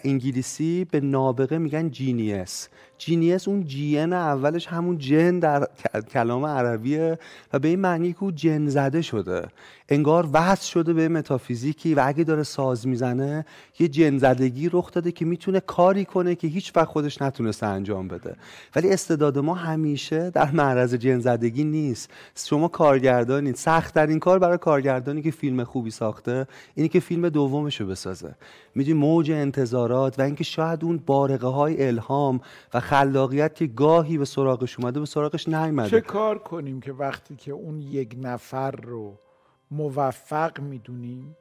انگلیسی 0.04 0.86
به 0.92 1.00
نابغه 1.00 1.58
میگن 1.58 1.90
جینیس 1.90 2.70
جینیس 2.98 3.48
اون 3.48 3.64
جین 3.64 4.14
اولش 4.14 4.68
همون 4.68 4.98
جن 4.98 5.40
در 5.40 5.68
کلام 6.14 6.46
عربیه 6.46 7.20
و 7.54 7.60
به 7.60 7.68
این 7.68 7.80
معنی 7.80 8.14
که 8.14 8.24
او 8.24 8.32
جن 8.32 8.68
زده 8.68 9.02
شده. 9.02 9.48
انگار 9.90 10.30
وصل 10.34 10.66
شده 10.66 10.94
به 10.94 11.08
متافیزیکی 11.08 11.94
و 11.94 12.04
اگه 12.06 12.24
داره 12.24 12.44
ساز 12.44 12.88
می‌زنه 12.88 13.46
یه 13.80 13.88
جن 13.88 14.18
زدگی 14.18 14.70
رخ 14.74 14.92
داده 14.92 15.12
که 15.12 15.26
می‌تونه 15.26 15.60
کاری 15.60 16.06
کنه 16.06 16.36
که 16.36 16.48
هیچ 16.48 16.72
وقت 16.76 16.88
خودش 16.88 17.22
نتونسته 17.22 17.66
انجام 17.66 18.08
بده. 18.08 18.36
ولی 18.76 18.90
استعداد 18.90 19.38
ما 19.40 19.54
همیشه 19.54 20.30
در 20.30 20.52
معرض 20.52 20.94
جن 20.94 21.20
زدگی 21.20 21.64
نیست. 21.64 22.10
شما 22.36 22.68
کارگردانید. 22.68 23.56
سخت 23.56 23.98
این 23.98 24.20
کار 24.20 24.40
برای 24.40 24.58
کارگردانی 24.58 25.22
که 25.22 25.32
فیلم 25.32 25.64
خوبی 25.64 25.92
ساخته 25.92 26.25
اینی 26.76 26.90
که 26.90 27.00
فیلم 27.00 27.30
دومشو 27.30 27.86
بسازه. 27.88 28.36
می‌دونی 28.76 29.00
موج 29.00 29.32
انتظارات 29.32 30.20
و 30.20 30.22
اینکه 30.22 30.44
شاید 30.44 30.84
اون 30.84 30.98
بارقه 30.98 31.48
های 31.48 31.88
الهام 31.88 32.42
و 32.74 32.80
خلاقیت 32.80 33.56
که 33.56 33.68
گاهی 33.68 34.18
به 34.18 34.26
سراغش 34.26 34.80
اومده 34.80 35.00
به 35.00 35.06
سراغش 35.06 35.48
نیومده. 35.48 35.90
چه 35.90 36.02
کار 36.02 36.38
کنیم 36.38 36.82
که 36.82 36.94
وقتی 36.94 37.36
که 37.36 37.52
اون 37.52 37.82
یک 37.82 38.16
نفر 38.22 38.72
رو 38.72 39.20
موفق 39.72 40.60
می‌دونیم 40.60 41.38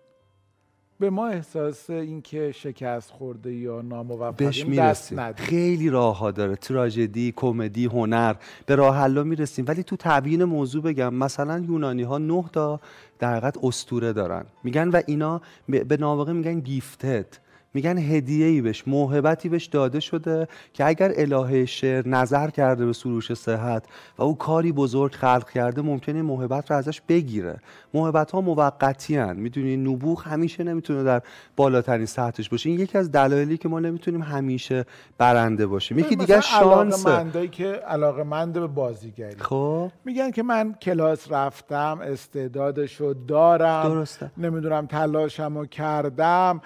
به 1.01 1.11
ما 1.11 1.27
احساس 1.27 1.91
اینکه 1.91 2.53
شکست 2.53 3.11
خورده 3.11 3.55
یا 3.55 3.77
بهش 3.77 3.91
ناموفقیم 3.91 4.75
دست 4.75 5.13
می‌رسیم. 5.13 5.33
خیلی 5.33 5.91
راه 5.91 6.19
ها 6.19 6.31
داره. 6.31 6.57
تراژدی 6.57 7.33
کمدی 7.37 7.85
هنر. 7.85 8.35
به 8.67 8.75
راه 8.75 8.97
حلا 8.97 9.23
می‌رسیم. 9.23 9.65
ولی 9.69 9.83
تو 9.83 9.97
تبیین 9.99 10.45
موضوع 10.45 10.83
بگم 10.83 11.15
مثلا 11.15 11.59
یونانی 11.59 12.03
ها 12.03 12.19
نه 12.19 12.45
تا 12.53 12.81
در 13.19 13.31
حقیقت 13.37 13.59
اسطوره 13.63 14.13
دارن. 14.13 14.45
میگن 14.65 14.89
و 14.89 15.03
اینا 15.07 15.41
به 15.69 15.85
به 15.85 15.97
ناواقع 15.97 16.33
میگن 16.33 16.61
گیفتد 16.61 17.27
میگن 17.75 17.99
هدیه 17.99 18.47
ای 18.47 18.61
بهش 18.61 18.85
موهبتی 18.87 19.49
بهش 19.49 19.65
داده 19.65 20.01
شده 20.01 20.49
که 20.73 20.87
اگر 20.87 21.13
الهه 21.17 21.65
شعر 21.65 22.09
نظر 22.09 22.51
کرده 22.51 22.87
به 22.87 22.93
سروش 22.93 23.35
صحت 23.35 23.87
و 24.19 24.23
او 24.23 24.39
کاری 24.39 24.73
بزرگ 24.73 25.13
خلق 25.13 25.51
کرده 25.51 25.83
ممکنه 25.83 26.15
این 26.15 26.25
موهبت 26.25 26.71
رو 26.71 26.77
ازش 26.77 27.01
بگیره. 27.01 27.57
موهبت 27.95 28.31
ها 28.31 28.41
موقتی 28.41 29.17
هن 29.17 29.37
می‌دونی 29.37 29.77
نبوغ 29.77 30.27
همیشه 30.27 30.65
نمی‌تونه 30.65 31.03
در 31.03 31.23
بالاترین 31.57 32.07
سطحش 32.07 32.49
باشه. 32.49 32.71
این 32.71 32.81
یکی 32.81 32.99
از 32.99 33.13
دلایلی 33.13 33.57
که 33.57 33.69
ما 33.69 33.81
نمی‌تونیم 33.81 34.23
همیشه 34.23 34.85
برنده 35.19 35.67
باشیم. 35.67 35.99
یکی 35.99 36.17
دیگه 36.17 36.41
شانس. 36.41 37.07
که 37.53 37.67
علاقه 37.67 38.47
به 38.47 38.67
بازیگری. 38.67 39.37
خب. 39.39 39.91
میگن 40.05 40.31
که 40.31 40.43
من 40.43 40.75
کلاس 40.75 41.33
رفتم 41.33 41.99
استعدادشو 42.03 43.15
دارم. 43.29 43.89
درسته. 43.89 44.31
نمی‌دونم 44.39 44.87
تلاشمو 44.87 45.67
کردم. 45.67 46.61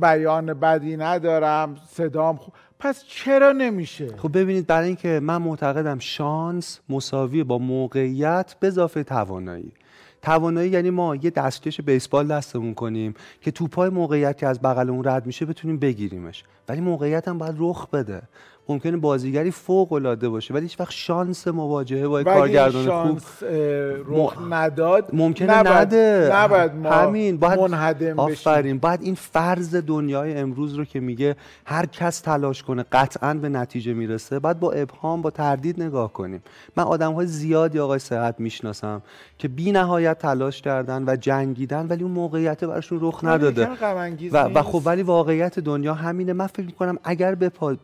بیان 0.00 0.54
بدی 0.54 0.96
ندارم 0.96 1.76
صدام 1.90 2.36
خوب 2.36 2.54
پس 2.78 3.04
چرا 3.04 3.52
نمیشه؟ 3.52 4.16
خب 4.16 4.38
ببینید 4.38 4.66
برای 4.66 4.86
اینکه 4.86 5.20
من 5.22 5.36
معتقدم 5.36 5.98
شانس 5.98 6.80
مساوی 6.88 7.44
با 7.44 7.58
موقعیت 7.58 8.56
به 8.60 8.66
اضافه 8.66 9.04
توانایی. 9.04 9.72
توانایی 10.22 10.70
یعنی 10.70 10.90
ما 10.90 11.16
یه 11.16 11.30
دستکش 11.30 11.80
بیسبال 11.80 12.26
دستمون 12.26 12.74
کنیم 12.74 13.14
که 13.40 13.50
توپای 13.50 13.88
موقعیت 13.88 14.38
که 14.38 14.46
از 14.46 14.60
بغل 14.60 14.90
اون 14.90 15.04
رد 15.04 15.26
میشه 15.26 15.46
بتونیم 15.46 15.78
بگیریمش. 15.78 16.44
ولی 16.68 16.80
موقعیت 16.80 17.28
هم 17.28 17.38
باید 17.38 17.54
رخ 17.58 17.90
بده. 17.90 18.22
ممکنه 18.68 18.96
بازیگری 18.96 19.50
فوق 19.50 19.92
العاده 19.92 20.28
باشه 20.28 20.54
ولی 20.54 20.62
هیچ 20.62 20.80
وقت 20.80 20.90
شانس 20.92 21.48
مواجهه 21.48 22.08
با 22.08 22.24
کارگردان 22.24 22.84
خوب 23.02 23.20
رخ 24.08 24.36
نداد. 24.50 25.08
ممکنه 25.12 25.58
نباید- 25.58 25.76
نده. 25.76 26.30
نباید 26.32 26.72
ما 26.74 26.90
همین. 26.90 27.36
باید 27.36 27.60
منهدم 27.60 28.06
بشیم. 28.06 28.18
آفرین. 28.20 28.78
باید 28.78 29.02
این 29.02 29.14
فرض 29.14 29.74
دنیای 29.74 30.38
امروز 30.38 30.74
رو 30.74 30.84
که 30.84 31.00
میگه 31.00 31.36
هر 31.66 31.86
کس 31.86 32.20
تلاش 32.20 32.62
کنه 32.62 32.84
قطعا 32.92 33.34
به 33.34 33.48
نتیجه 33.48 33.92
می‌رسه 33.94 34.38
باید 34.38 34.60
با 34.60 34.72
ابهام 34.72 35.22
با 35.22 35.30
تردید 35.30 35.82
نگاه 35.82 36.12
کنیم. 36.12 36.42
من 36.76 36.84
آدم 36.84 37.12
های 37.12 37.26
زیادی 37.26 37.78
آقای 37.78 37.98
صحت 37.98 38.34
می‌شناسم 38.38 39.02
که 39.38 39.48
بی 39.48 39.72
نهایت 39.72 40.18
تلاش 40.18 40.62
کردن 40.62 41.04
و 41.06 41.16
جنگیدن 41.16 41.86
ولی 41.86 42.02
اون 42.02 42.12
موقعیت 42.12 42.64
براشون 42.64 42.98
رخ 43.02 43.24
نداده. 43.24 43.68
و, 44.32 44.36
و؟ 44.58 44.62
خب 44.62 44.82
ولی 44.84 45.02
واقعیت 45.02 45.58
دنیا 45.58 45.94
همینه. 45.94 46.32
من 46.32 46.46
فکر 46.46 46.66
می‌کنم 46.66 46.98
اگر 47.04 47.34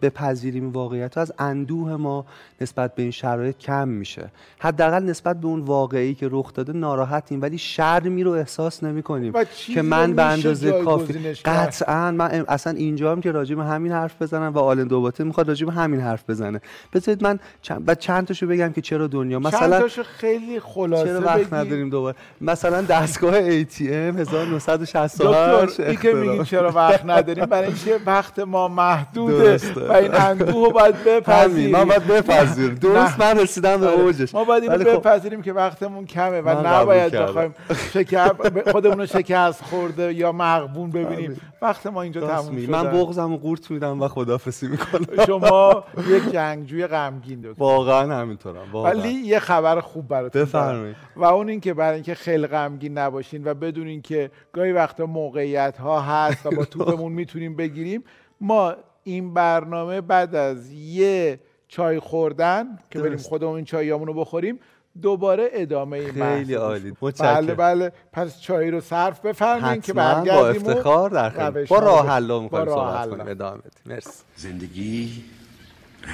بپذیریم 0.02 0.71
واقعیت 0.72 1.18
از 1.18 1.32
اندوه 1.38 1.96
ما 1.96 2.26
نسبت 2.60 2.94
به 2.94 3.02
این 3.02 3.10
شرایط 3.10 3.58
کم 3.58 3.88
میشه 3.88 4.30
حداقل 4.58 5.02
نسبت 5.02 5.40
به 5.40 5.46
اون 5.46 5.60
واقعی 5.60 6.14
که 6.14 6.28
رخ 6.30 6.52
داده 6.52 6.72
ناراحتیم 6.72 7.42
ولی 7.42 7.58
شرمی 7.58 8.22
رو 8.22 8.30
احساس 8.30 8.84
نمی 8.84 9.02
کنیم 9.02 9.32
که 9.74 9.82
من 9.82 10.12
به 10.12 10.22
اندازه 10.22 10.82
کافی. 10.82 11.32
قطعا 11.44 12.10
من 12.10 12.44
اصلا 12.48 12.72
اینجا 12.72 13.12
هم 13.12 13.20
که 13.20 13.32
راجع 13.32 13.54
به 13.54 13.64
همین 13.64 13.92
حرف 13.92 14.22
بزنم 14.22 14.52
و 14.54 14.58
آلن 14.58 14.86
دوباته 14.86 15.24
می‌خواد 15.24 15.48
راجع 15.48 15.66
به 15.66 15.72
همین 15.72 16.00
حرف 16.00 16.30
بزنه 16.30 16.60
بذارید 16.92 17.22
من 17.22 17.38
چند, 17.62 17.84
بعد 17.84 17.98
چند 17.98 18.26
تاشو 18.26 18.46
بگم 18.46 18.72
که 18.72 18.80
چرا 18.80 19.06
دنیا 19.06 19.40
چند 19.40 19.46
مثلا 19.46 19.80
تاشو 19.80 20.02
خیلی 20.02 20.60
خلاصه 20.60 21.04
چرا 21.04 21.20
وقت 21.20 21.50
بگی. 21.50 21.56
نداریم 21.56 21.90
دوباره 21.90 22.16
مثلا 22.40 22.82
دستگاه 22.82 23.62
ATM 23.62 23.82
1968 23.82 25.20
دکتر 25.20 25.94
که. 25.94 26.14
میگین 26.14 26.44
چرا 26.44 26.70
وقت 26.70 27.04
نداریم 27.04 27.46
برای 27.46 27.66
اینکه 27.66 28.00
وقت 28.06 28.38
ما 28.38 28.68
محدوده. 28.68 29.56
و 29.88 29.92
این 29.92 30.14
اندوه 30.14 30.61
رو 30.64 30.70
باید 30.70 31.04
بپذیریم 31.04 31.70
من 31.70 31.84
باید 31.84 32.06
بپذیرم 32.06 32.74
درست. 32.74 33.20
من 33.20 33.38
رسیدم 33.38 33.76
به 33.76 33.86
آره. 33.86 34.00
اوجش 34.00 34.34
ما 34.34 34.44
باید 34.44 34.62
اینو 34.62 34.78
خب، 34.78 34.96
بپذیریم 34.96 35.42
که 35.42 35.52
وقتمون 35.52 36.06
کمه 36.06 36.40
و 36.40 36.66
نباید. 36.66 37.12
بخوایم 37.12 37.54
شکر 37.92 38.32
خودمون 38.72 38.98
رو 38.98 39.06
شکست 39.06 39.62
خورده 39.62 40.14
یا 40.14 40.32
مغبون 40.32 40.90
ببینیم 40.90 41.40
وقت 41.62 41.86
ما 41.86 42.02
اینجا 42.02 42.20
تموم. 42.20 42.58
شده 42.58 42.70
من 42.70 42.90
بغضم 42.90 43.32
و 43.32 43.36
قورت 43.36 43.70
میدم 43.70 44.02
و 44.02 44.08
خدافسی 44.08 44.68
می‌کنم 44.68 45.24
شما 45.26 45.84
یک 46.08 46.32
جنگجوی 46.32 46.86
غمگین 46.86 47.40
دکتر 47.40 47.54
واقعا 47.62 48.14
همینطورم 48.16 48.74
ولی 48.74 49.08
یه 49.08 49.38
خبر 49.38 49.80
خوب 49.80 50.08
براتون. 50.08 50.42
بفرمایید 50.42 50.96
و 51.16 51.24
اون 51.24 51.48
اینکه 51.48 51.74
برای 51.74 51.94
اینکه 51.94 52.14
خیلی 52.14 52.46
غمگین 52.46 52.98
نباشین 52.98 53.44
و 53.44 53.54
بدونین 53.54 54.02
که 54.02 54.30
گاهی 54.52 54.72
وقتا 54.72 55.06
موقعیت 55.06 55.78
ها 55.78 56.00
هست 56.00 56.46
و 56.46 56.50
با 56.50 56.64
توپمون 56.72 57.12
می‌تونیم 57.12 57.56
بگیریم 57.56 58.04
ما 58.40 58.74
این 59.04 59.34
برنامه 59.34 60.00
بعد 60.00 60.34
از 60.34 60.72
یه 60.72 61.40
چای 61.68 62.00
خوردن 62.00 62.78
که 62.90 62.98
بریم. 62.98 63.18
خودمون 63.18 63.56
این 63.56 63.64
چایامون 63.64 64.06
رو 64.06 64.14
بخوریم 64.14 64.58
دوباره 65.02 65.48
ادامه 65.52 65.98
این 65.98 66.12
خیلی 66.12 66.54
عالی. 66.54 66.92
بله 67.20 67.54
بله. 67.54 67.92
پس 68.12 68.40
چای 68.40 68.70
رو 68.70 68.80
صرف 68.80 69.20
بفرمایین 69.20 69.80
که 69.80 69.92
با 69.92 70.02
برگردیم 70.02 70.62
و 70.62 70.68
افتخار 70.70 71.10
در 71.10 71.50
روش 71.50 71.68
با 71.68 71.78
راه 71.78 72.06
با 72.20 72.40
می‌خوایم 72.40 72.66
صحبت. 72.66 73.10
کنیم. 73.10 73.28
ادامه 73.28 73.58
بدیم. 73.58 73.70
مرسی. 73.86 74.22
زندگی 74.36 75.24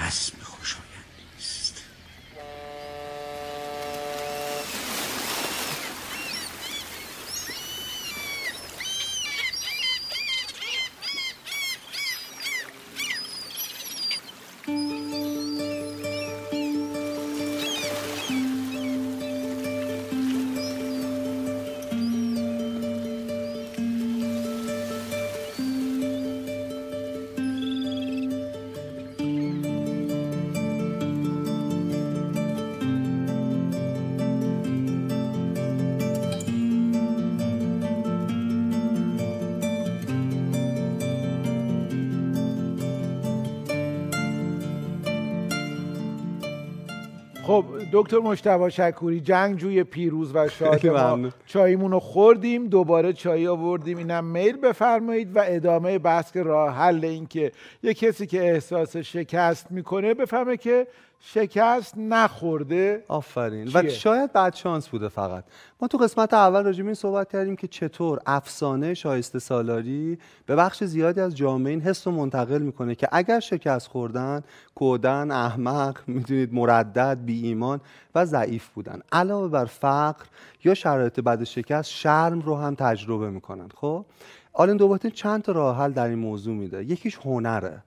رسم 0.07 0.37
خوشایندی 0.43 0.88
دکتر 47.93 48.19
مشتبه 48.19 48.69
شکوری 48.71 49.21
جنگجوی 49.21 49.85
پیروز 49.85 50.31
و 50.35 50.49
شاد 50.49 50.87
ما. 50.87 51.29
چاییمون 51.47 51.91
رو 51.91 52.01
خوردیم 52.01 52.67
دوباره 52.67 53.13
چایی 53.13 53.47
آوردیم 53.47 53.99
اینم 53.99 54.25
میل 54.25 54.57
بفرمایید 54.57 55.37
و 55.37 55.43
ادامه 55.47 55.99
بحث 55.99 56.33
که 56.33 56.43
راه 56.43 56.75
حل 56.75 57.05
این 57.05 57.27
که 57.27 57.53
یه 57.83 57.95
کسی 57.95 58.27
که 58.27 58.41
احساس 58.41 58.97
شکست 58.97 59.73
می‌کنه 59.73 60.15
بفهمه 60.15 60.57
که 60.57 60.87
شکست 61.21 61.95
نخورده. 61.97 63.05
آفرین. 63.09 63.71
و 63.75 63.83
چیه؟ 63.83 63.91
شاید 63.91 64.33
بعد 64.33 64.55
شانس 64.55 64.89
بوده 64.89 65.09
فقط. 65.09 65.45
ما 65.81 65.89
تو 65.89 65.99
قسمت 65.99 66.35
اول 66.35 66.65
راجع 66.65 66.85
این 66.85 66.95
صحبت 66.95 67.33
کردیم 67.33 67.57
که 67.57 67.69
چطور 67.69 68.21
افسانه 68.27 68.95
شایسته 68.95 69.39
سالاری 69.39 70.19
به 70.47 70.57
بخش 70.57 70.85
زیادی 70.85 71.21
از 71.21 71.37
جامعه 71.37 71.71
این 71.71 71.81
حس 71.81 72.07
رو 72.07 72.13
منتقل 72.13 72.59
می‌کنه 72.59 72.95
که 72.95 73.09
اگر 73.13 73.41
شکست 73.41 73.89
خوردن 73.89 74.43
کودن 74.75 75.31
احمق 75.31 75.99
می‌دونید 76.07 76.55
مردد 76.55 77.19
بی 77.25 77.47
ایمان 77.47 77.81
و 78.15 78.25
ضعیف 78.25 78.69
بودن. 78.69 79.01
علاوه 79.13 79.49
بر 79.49 79.65
فقر 79.65 80.25
یا 80.65 80.75
شرایط 80.75 81.21
بد 81.21 81.45
شکست 81.45 81.91
شرم 81.91 82.41
رو 82.41 82.57
هم 82.57 82.75
تجربه 82.75 83.31
می‌کنن. 83.31 83.69
خب؟ 83.75 84.05
آلن 84.53 84.77
دوباتین 84.77 85.11
چند 85.11 85.43
تا 85.43 85.53
راه 85.53 85.79
حل 85.79 85.93
در 85.93 86.09
این 86.09 86.19
موضوع 86.19 86.55
میده. 86.55 86.85
یکیش 86.85 87.17
هنره. 87.17 87.83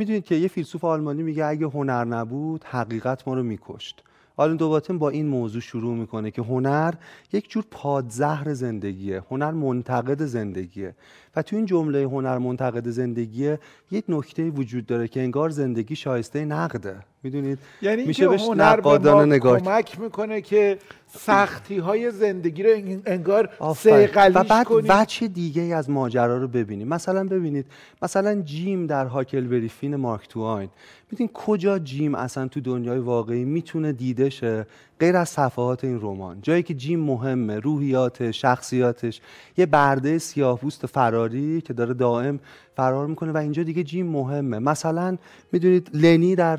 می‌دونید 0.00 0.24
که 0.24 0.34
یه 0.34 0.48
فیلسوف 0.48 0.84
آلمانی 0.84 1.22
میگه 1.22 1.46
اگه 1.46 1.66
هنر 1.66 2.04
نبود 2.04 2.64
حقیقت 2.64 3.28
ما 3.28 3.34
رو 3.34 3.42
میکشت. 3.42 4.02
آلن 4.36 4.56
دوباتن 4.56 4.98
با 4.98 5.10
این 5.10 5.26
موضوع 5.26 5.60
شروع 5.60 5.96
می‌کنه 5.96 6.30
که 6.30 6.42
هنر 6.42 6.94
یک 7.32 7.50
جور 7.50 7.64
پادزهر 7.70 8.54
زندگیه 8.54 9.22
هنر 9.30 9.50
منتقد 9.50 10.24
زندگیه. 10.24 10.94
و 11.36 11.42
تو 11.42 11.56
این 11.56 11.66
جمله 11.66 12.02
هنر 12.02 12.38
منتقد 12.38 12.88
زندگیه 12.88 13.58
یک 13.90 14.04
نکته 14.08 14.50
وجود 14.50 14.86
داره 14.86 15.08
که 15.08 15.20
انگار 15.20 15.50
زندگی 15.50 15.96
شایسته 15.96 16.44
نقده. 16.44 16.96
می‌دونید؟ 17.22 17.58
یعنی 17.82 18.04
میشه 18.04 18.28
بهش 18.28 18.48
نقادانه 18.56 19.34
نگاه. 19.34 19.60
کمک 19.60 20.00
می‌کنه 20.00 20.40
که 20.40 20.78
سختی 21.06 21.78
های 21.78 22.10
زندگی 22.10 22.62
رو 22.62 22.70
ان- 22.74 23.02
انگار. 23.06 23.48
سیقلیش 23.76 24.36
و 24.36 24.44
بعد 24.44 24.66
کنیم. 24.66 24.86
وجه 24.88 25.28
دیگه 25.28 25.62
از 25.62 25.90
ماجرا 25.90 26.38
رو 26.38 26.48
ببینیم. 26.48 26.88
مثلا 26.88 27.24
ببینید 27.24 27.66
مثلا 28.02 28.42
جیم 28.42 28.86
در 28.86 29.06
هاکلبری 29.06 29.68
فین 29.68 29.96
مارک 29.96 30.28
توین 30.28 30.68
می‌دونید 31.10 31.32
کجا 31.34 31.78
جیم 31.78 32.14
اصلا 32.14 32.48
تو 32.48 32.60
دنیای 32.60 32.98
واقعی 32.98 33.44
می‌تونه 33.44 33.92
دیده 33.92 34.30
شه 34.30 34.66
غیر 35.00 35.16
از 35.16 35.28
صفحات 35.28 35.84
این 35.84 36.00
رمان؟ 36.00 36.38
جایی 36.42 36.62
که 36.62 36.74
جیم 36.74 37.00
مهمه 37.00 37.58
روحیاتش 37.58 38.40
شخصیاتش. 38.40 39.20
یه 39.56 39.66
برده 39.66 40.18
سیاه‌پوست 40.18 40.86
فراری 40.86 41.60
که 41.60 41.72
داره 41.72 41.94
دائم 41.94 42.40
فرار 42.76 43.06
می‌کنه 43.06 43.32
و 43.32 43.36
اینجا 43.36 43.62
دیگه 43.62 43.82
جیم 43.82 44.06
مهمه. 44.06 44.58
مثلا 44.58 45.16
می‌دونید 45.52 45.90
لنی 45.94 46.34
در 46.34 46.56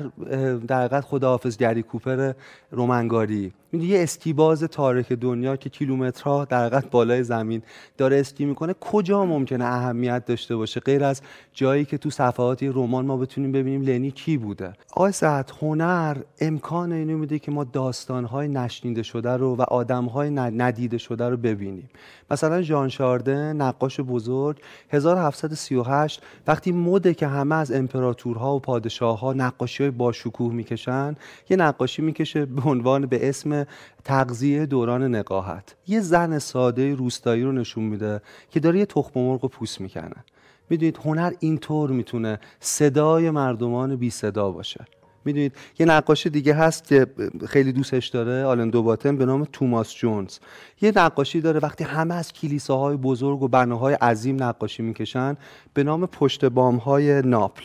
در 0.68 0.78
حقیقت 0.84 1.04
خداحافظ 1.04 1.56
گری 1.56 1.82
کوپر 1.82 2.32
رومنگاری. 2.70 3.52
می‌دونی 3.72 3.90
یه 3.90 4.02
اسکیباز 4.02 4.62
تارک 4.62 5.12
دنیا 5.12 5.56
که 5.56 5.70
کیلومترها 5.70 6.44
در 6.44 6.80
بالای 6.80 7.22
زمین 7.22 7.62
داره 7.98 8.20
اسکی 8.20 8.44
می‌کنه 8.44 8.74
کجا 8.80 9.24
ممکنه 9.24 9.64
اهمیت 9.64 10.24
داشته 10.24 10.56
باشه؟ 10.56 10.80
غیر 10.80 11.04
از 11.04 11.22
جایی 11.52 11.84
که 11.84 11.98
تو 11.98 12.10
صفحات 12.10 12.62
رمان 12.62 13.06
ما 13.06 13.16
بتونیم 13.16 13.52
ببینیم 13.52 13.82
لنی 13.82 14.10
کی 14.10 14.36
بوده. 14.36 14.72
آقای 14.92 15.12
سعد 15.12 15.52
هنر 15.60 16.16
امکان 16.40 16.92
اینو 16.92 17.18
میده 17.18 17.38
که 17.38 17.50
ما 17.50 17.64
داستانهای 17.64 18.48
نشنیده 18.48 19.02
شده 19.02 19.30
رو 19.30 19.56
و 19.56 19.62
آدمهای 19.62 20.30
ندیده 20.30 20.98
شده 20.98 21.28
رو 21.28 21.36
ببینیم. 21.36 21.90
مثلا 22.30 22.62
ژان 22.62 22.88
شاردن 22.88 23.56
نقاش 23.56 24.00
بزرگ 24.00 24.60
1738 24.90 26.22
وقتی 26.46 26.72
مده 26.72 27.14
که 27.14 27.26
همه 27.26 27.54
از 27.54 27.72
امپراتورها 27.72 28.56
و 28.56 28.60
پادشاهها 28.60 29.32
نقاشی 29.32 29.82
های 29.82 29.90
باشکوه 29.90 30.52
می‌کشن 30.52 31.16
یه 31.50 31.56
نقاشی 31.56 32.02
می‌کشه 32.02 32.46
به 32.46 32.70
عنوان 32.70 33.06
به 33.06 33.28
اسم 33.28 33.61
تغذیه 34.04 34.66
دوران 34.66 35.14
نقاهت. 35.14 35.76
یه 35.86 36.00
زن 36.00 36.38
ساده 36.38 36.94
روستایی 36.94 37.42
رو 37.42 37.52
نشون 37.52 37.84
میده 37.84 38.20
که 38.50 38.60
داره 38.60 38.78
یه 38.78 38.86
تخم 38.86 39.20
مرغ 39.20 39.50
پوست 39.50 39.80
می‌کنه. 39.80 40.24
می‌دونید 40.70 40.98
هنر 41.04 41.32
اینطور 41.40 41.90
می‌تونه 41.90 42.40
صدای 42.60 43.30
مردمان 43.30 43.96
بی 43.96 44.10
صدا 44.10 44.50
باشه. 44.50 44.84
می‌دونید 45.24 45.56
یه 45.78 45.86
نقاشی 45.86 46.30
دیگه 46.30 46.54
هست 46.54 46.84
که 46.84 47.06
خیلی 47.48 47.72
دوستش 47.72 48.08
داره 48.08 48.44
آلن 48.44 48.70
دوباتن 48.70 49.16
به 49.16 49.26
نام 49.26 49.44
توماس 49.52 49.94
جونز. 49.94 50.38
یه 50.80 50.92
نقاشی 50.96 51.40
داره 51.40 51.60
وقتی 51.60 51.84
همه 51.84 52.14
از 52.14 52.32
کلیساهای 52.32 52.96
بزرگ 52.96 53.42
و 53.42 53.48
بناهای 53.48 53.94
عظیم 53.94 54.42
نقاشی 54.42 54.82
می‌کشن 54.82 55.36
به 55.74 55.84
نام 55.84 56.06
پشت 56.06 56.44
بامهای 56.44 57.22
ناپل. 57.22 57.62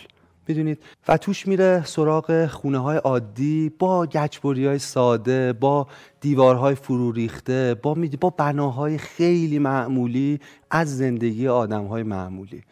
می‌دونید 0.50 0.84
و 1.08 1.18
توش 1.18 1.48
میره 1.48 1.84
سراغ 1.86 2.46
خونه 2.46 2.77
های 2.77 2.98
عادی 2.98 3.72
با 3.80 4.06
گچبری 4.06 4.66
های 4.66 4.80
ساده 4.80 5.54
با 5.54 5.88
دیوارهای 6.22 6.75
فرو 6.75 7.12
ریخته 7.12 7.75
با, 7.82 7.98
با 8.22 8.30
بناهای 8.30 8.98
خیلی 8.98 9.60
معمولی 9.60 10.39
از 10.72 10.98
زندگی 10.98 11.48
آدم 11.48 11.86
های 11.86 12.04
معمولی. 12.04 12.63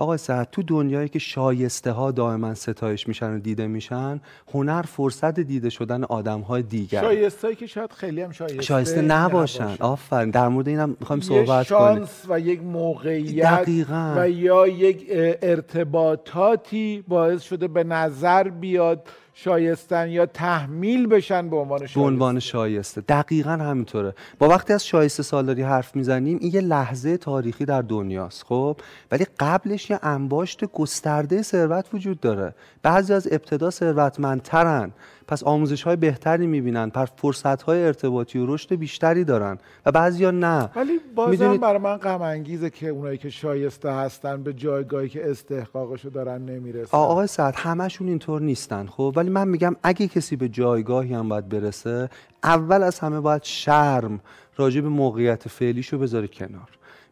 آقای 0.00 0.18
سعد 0.18 0.48
تو 0.52 0.62
دنیایی 0.62 1.08
که 1.08 1.18
شایسته 1.18 1.90
ها 1.90 2.10
دائما 2.10 2.54
ستایش 2.54 3.08
میشن 3.08 3.34
و 3.34 3.38
دیده 3.38 3.66
میشن 3.66 4.20
هنر 4.54 4.82
فرصت 4.82 5.40
دیده 5.40 5.70
شدن 5.70 6.04
آدم 6.04 6.40
های 6.40 6.62
دیگر 6.62 7.00
شایستایی 7.00 7.56
که 7.56 7.66
شاید 7.66 7.92
خیلی 7.92 8.22
هم 8.22 8.32
شایسته, 8.32 8.62
شایسته 8.62 9.02
نباشن. 9.02 9.76
آفرین. 9.80 10.30
در 10.30 10.48
مورد 10.48 10.68
اینم 10.68 10.96
می‌خوایم 11.00 11.22
صحبت 11.22 11.68
کنیم. 11.68 11.96
شانس 11.96 12.24
و 12.28 12.40
یک 12.40 12.62
موقعیت 12.62 13.62
دقیقاً. 13.62 14.14
و 14.16 14.30
یا 14.30 14.66
یک 14.66 15.06
ارتباطاتی 15.42 17.04
باعث 17.08 17.42
شده 17.42 17.68
به 17.68 17.84
نظر 17.84 18.48
بیاد 18.48 19.08
شایستن 19.44 20.08
یا 20.08 20.26
تحمیل 20.26 21.06
بشن 21.06 21.50
به 21.50 21.56
عنوان 21.56 21.78
به 21.78 21.86
شایسته؟ 21.86 22.00
عنوان 22.00 22.40
شایسته. 22.40 23.00
دقیقا 23.00 23.50
همینطوره. 23.50 24.14
با 24.38 24.48
وقتی 24.48 24.72
از 24.72 24.86
شایسته 24.86 25.22
سالاری 25.22 25.62
حرف 25.62 25.96
می‌زنیم 25.96 26.38
این 26.40 26.54
یه 26.54 26.60
لحظه 26.60 27.16
تاریخی 27.16 27.64
در 27.64 27.82
دنیاست 27.82 28.42
خب؟ 28.42 28.76
ولی 29.12 29.26
قبلش 29.40 29.90
یه 29.90 29.98
انباشت 30.02 30.64
گسترده 30.64 31.42
ثروت 31.42 31.94
وجود 31.94 32.20
داره. 32.20 32.54
بعضی 32.82 33.12
از 33.12 33.28
ابتدا 33.32 33.70
ثروتمندترن. 33.70 34.92
پس 35.30 35.42
آموزش 35.42 35.82
های 35.82 35.96
بهتری 35.96 36.46
می‌بینن 36.46 36.90
پس 36.90 37.08
فرصت 37.16 37.62
های 37.62 37.84
ارتباطی 37.84 38.38
و 38.38 38.54
رشد 38.54 38.74
بیشتری 38.74 39.24
دارن. 39.24 39.58
و 39.86 39.92
بعضیا 39.92 40.30
نه. 40.30 40.70
ولی 40.76 41.00
بازم 41.14 41.56
برای 41.56 41.78
من 41.78 41.96
غم 41.96 42.22
انگیزه 42.22 42.70
که 42.70 42.88
اونایی 42.88 43.18
که 43.18 43.30
شایسته 43.30 43.90
هستن 43.92 44.42
به 44.42 44.52
جایگاهی 44.52 45.08
که 45.08 45.30
استحقاقشو 45.30 46.08
دارن 46.08 46.42
نمی‌رسن. 46.42 46.96
آقای 46.96 47.26
سعد 47.26 47.54
همشون 47.56 48.08
اینطور 48.08 48.40
نیستن 48.40 48.86
خب؟ 48.86 49.12
ولی 49.16 49.30
من 49.30 49.48
میگم 49.48 49.76
اگه 49.82 50.08
کسی 50.08 50.36
به 50.36 50.48
جایگاهی 50.48 51.14
هم 51.14 51.28
باید 51.28 51.48
برسه 51.48 52.08
اول 52.44 52.82
از 52.82 52.98
همه 52.98 53.20
باید 53.20 53.42
شرم 53.42 54.20
راجع 54.56 54.80
به 54.80 54.88
موقعیت 54.88 55.48
فعلیشو 55.48 55.98
بذاره 55.98 56.28
کنار. 56.28 56.68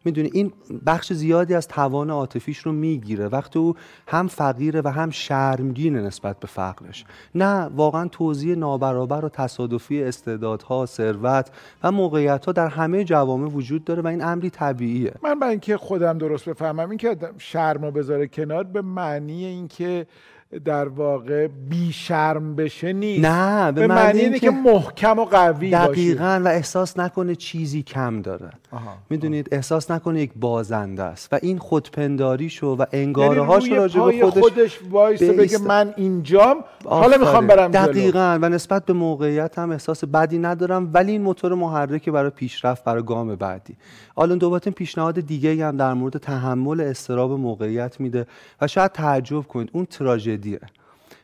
می‌دونی 0.08 0.30
این 0.32 0.52
بخش 0.86 1.12
زیادی 1.12 1.54
از 1.54 1.68
توان 1.68 2.10
عاطفیش 2.10 2.58
رو 2.58 2.72
می‌گیره. 2.72 3.28
وقتی 3.28 3.58
او 3.58 3.74
هم 4.06 4.26
فقیره 4.28 4.82
و 4.84 4.88
هم 4.88 5.10
شرمگینه 5.10 6.00
نسبت 6.00 6.40
به 6.40 6.46
فقرش. 6.46 7.04
نه 7.34 7.62
واقعا 7.64 8.08
توزیع 8.08 8.54
نابرابر 8.54 9.24
و 9.24 9.28
تصادفی 9.28 10.02
استعدادها 10.02 10.86
ثروت 10.86 11.50
و 11.82 11.92
موقعیت 11.92 12.46
ها 12.46 12.52
در 12.52 12.68
همه 12.68 13.04
جوامع 13.04 13.48
وجود 13.48 13.84
داره 13.84 14.02
و 14.02 14.06
این 14.06 14.24
امری 14.24 14.50
طبیعیه. 14.50 15.12
من 15.22 15.38
برای 15.38 15.50
اینکه 15.50 15.76
خودم 15.76 16.18
درست 16.18 16.48
بفهمم 16.48 16.88
این 16.90 16.98
که 16.98 17.16
شرم 17.38 17.84
رو 17.84 17.90
بذاره 17.90 18.26
کنار 18.26 18.64
به 18.64 18.82
معنی 18.82 19.44
اینکه 19.44 20.06
در 20.64 20.88
واقع 20.88 21.46
بی 21.46 21.92
شرم 21.92 22.56
بشه 22.56 22.92
نیست. 22.92 23.24
نه، 23.24 23.72
به 23.72 23.80
به 23.80 23.86
معنی 23.86 24.02
معنی 24.02 24.20
اینه 24.20 24.38
که 24.38 24.50
محکم 24.50 25.18
و 25.18 25.24
قوی 25.24 25.70
باشه. 25.70 25.86
دقیقا 25.86 26.40
و 26.44 26.48
احساس 26.48 26.98
نکنه 26.98 27.34
چیزی 27.34 27.82
کم 27.82 28.22
داره. 28.22 28.50
می‌دونید؟ 29.10 29.48
احساس 29.52 29.90
نکنه 29.90 30.20
یک 30.20 30.30
بازنده 30.36 31.02
است. 31.02 31.32
و 31.32 31.38
این 31.42 31.58
خودپنداریشو 31.58 32.66
و 32.66 32.84
یعنی 32.92 33.04
انگاره 33.04 33.44
روی 33.44 33.70
راجع 33.74 34.00
به 34.00 34.30
خودش 34.30 34.42
خودش 34.42 34.78
وایسه 34.90 35.32
بگه 35.32 35.58
من 35.58 35.94
اینجام 35.96 36.56
حالا. 36.84 37.18
می‌خوام 37.18 37.46
برم 37.46 37.70
جلو. 37.70 37.86
دقیقا. 37.86 38.38
و 38.42 38.48
نسبت 38.48 38.84
به 38.84 38.92
موقعیت 38.92 39.58
هم 39.58 39.70
احساس 39.70 40.04
بدی 40.04 40.38
ندارم 40.38 40.90
ولی 40.92 41.12
این 41.12 41.22
موتور 41.22 41.54
محرکه 41.54 42.10
برای 42.10 42.30
پیشرفت 42.30 42.84
برای 42.84 43.02
گام 43.02 43.34
بعدی. 43.34 43.76
آلن 44.14 44.38
دوباتن 44.38 44.70
پیشنهاد 44.70 45.20
دیگه 45.20 45.66
هم 45.66 45.76
در 45.76 45.94
مورد 45.94 46.16
تحمل 46.16 46.80
استراب 46.80 47.32
موقعیت 47.32 48.00
میده 48.00 48.26
و 48.60 48.66
شاید 48.66 48.92
تعجب 48.92 49.40
کنید. 49.40 49.70
اون 49.72 49.86
تراژدیه 50.38 50.60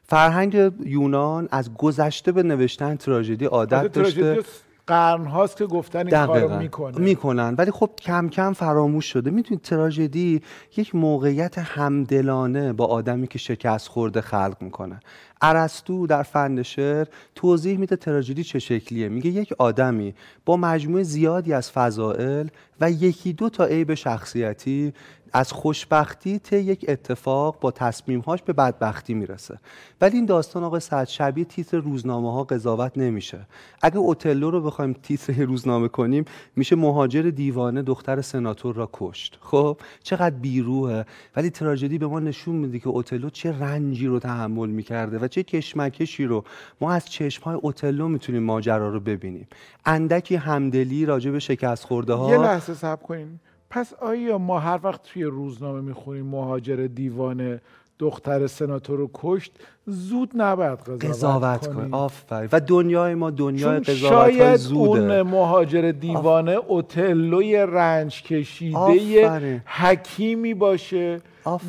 فرهنگ 0.07 0.73
یونان 0.85 1.49
از 1.51 1.75
گذشته 1.75 2.33
به 2.33 2.43
نوشتن 2.43 2.97
تراژدی 2.97 3.45
عادت 3.45 3.93
داشته. 3.93 4.39
قرن 4.87 5.25
هاست 5.25 5.57
که 5.57 5.67
گفتن 5.67 5.99
این 5.99 6.27
کارو 6.27 6.59
می‌کنه. 6.59 6.99
می‌کنن. 6.99 7.55
ولی 7.59 7.71
خب 7.71 7.91
کم 7.99 8.29
کم 8.29 8.53
فراموش 8.53 9.07
شده. 9.07 9.31
می‌تونید 9.31 9.63
تراژدی 9.63 10.43
یک 10.77 10.95
موقعیت 10.95 11.59
همدلانه 11.59 12.73
با 12.73 12.87
آدمی 12.87 13.27
که 13.27 13.39
شکست 13.39 13.89
خورده 13.89 14.21
خلق 14.21 14.57
می‌کنه. 14.61 15.01
ارسطو 15.43 16.07
در 16.07 16.23
فن 16.23 16.63
شعر 16.63 17.07
توضیح 17.35 17.79
میده 17.79 17.97
تراژدی 17.97 18.45
چه 18.45 18.59
شکلیه. 18.59 19.09
میگه 19.09 19.31
یک 19.31 19.53
آدمی 19.59 20.15
با 20.45 20.57
مجموعه 20.57 21.03
زیادی 21.03 21.53
از 21.53 21.71
فضائل 21.71 22.47
و 22.81 22.91
یکی 22.91 23.33
دو 23.33 23.49
تا 23.49 23.65
عیب 23.65 23.95
شخصیتی 23.95 24.93
از 25.37 25.53
خوشبختی 25.53 26.39
طی 26.39 26.57
یک 26.57 26.85
اتفاق 26.89 27.61
با 27.61 27.71
تصمیمهاش 27.71 28.43
به 28.43 28.53
بدبختی 28.53 29.15
می‌رسه. 29.15 29.59
ولی 30.01 30.17
این 30.17 30.27
داستان 30.27 30.65
آقای 30.65 30.81
سعد 30.81 31.09
شبیه 31.09 31.45
تیتر 31.45 31.79
روزنامه 31.79 32.33
ها 32.33 32.45
قضاوت 32.45 32.99
نمیشه. 32.99 33.47
اگه 33.83 33.97
اوتلو 33.97 34.51
رو 34.51 34.61
بخوایم 34.61 34.93
تیتر 34.93 35.33
روزنامه 35.33 35.89
کنیم 35.89 36.25
میشه 36.57 36.77
مهاجر 36.77 37.23
دیوانه 37.23 37.83
دختر 37.83 38.21
سناتور 38.21 38.75
را 38.75 38.91
کشت. 38.93 39.39
خب 39.41 39.79
چقدر 40.03 40.35
بیروهه 40.35 41.05
ولی 41.37 41.51
تراژدی 41.51 41.99
به 41.99 42.07
ما 42.07 42.21
نشون 42.21 42.55
میده 42.55 42.79
که 42.79 42.89
اوتلو 42.89 43.31
چه 43.31 43.59
رنجی 43.59 44.07
رو 44.07 44.19
تحمل 44.19 44.69
می‌کرده 44.69 45.19
و 45.19 45.29
چه 45.29 45.43
کشمکشی 45.43 46.25
رو. 46.25 46.45
ما 46.81 46.93
از 46.93 47.07
چشمهای 47.07 47.57
اوتلو 47.57 48.09
می‌تونیم 48.09 48.43
ماجرا 48.43 48.89
رو 48.89 49.01
ببینیم. 49.01 49.47
اندکی 49.87 50.37
همدلی 50.37 51.07
راجع 51.07 51.31
به 51.31 51.39
شکست 51.39 51.85
خورده 51.85 52.15
ها 52.15 52.31
یه 52.31 52.39
لحظه 52.39 52.75
صبر 52.75 53.03
کنیم. 53.03 53.41
پس 53.75 53.95
آیا 53.95 54.39
ما 54.39 54.59
هر 54.59 54.81
وقت 54.83 55.03
توی 55.03 55.25
روزنامه 55.25 55.81
می‌خونیم 55.81 56.27
مهاجر 56.27 56.87
دیوانه 56.95 57.61
دختر 57.99 58.47
سناتور 58.47 58.99
رو 58.99 59.11
کشت؟ 59.15 59.53
زود 59.87 60.31
نباید 60.35 60.79
قضاوت, 60.79 61.05
قضاوت 61.05 61.67
کن 61.67 61.75
کنیم 61.75 61.95
آفرین. 61.95 62.49
و 62.53 62.61
دنیای 62.61 63.15
ما 63.15 63.31
دنیای 63.31 63.81
قضاوت 63.81 63.97
شاید 63.97 64.57
زوده. 64.57 64.81
اون 64.81 65.23
مهاجر 65.23 65.93
دیوانه 66.01 66.53
اوتلوی 66.53 67.57
رنج 67.57 68.23
کشیده. 68.23 69.63
حکیمی 69.67 70.55
باشه 70.55 71.21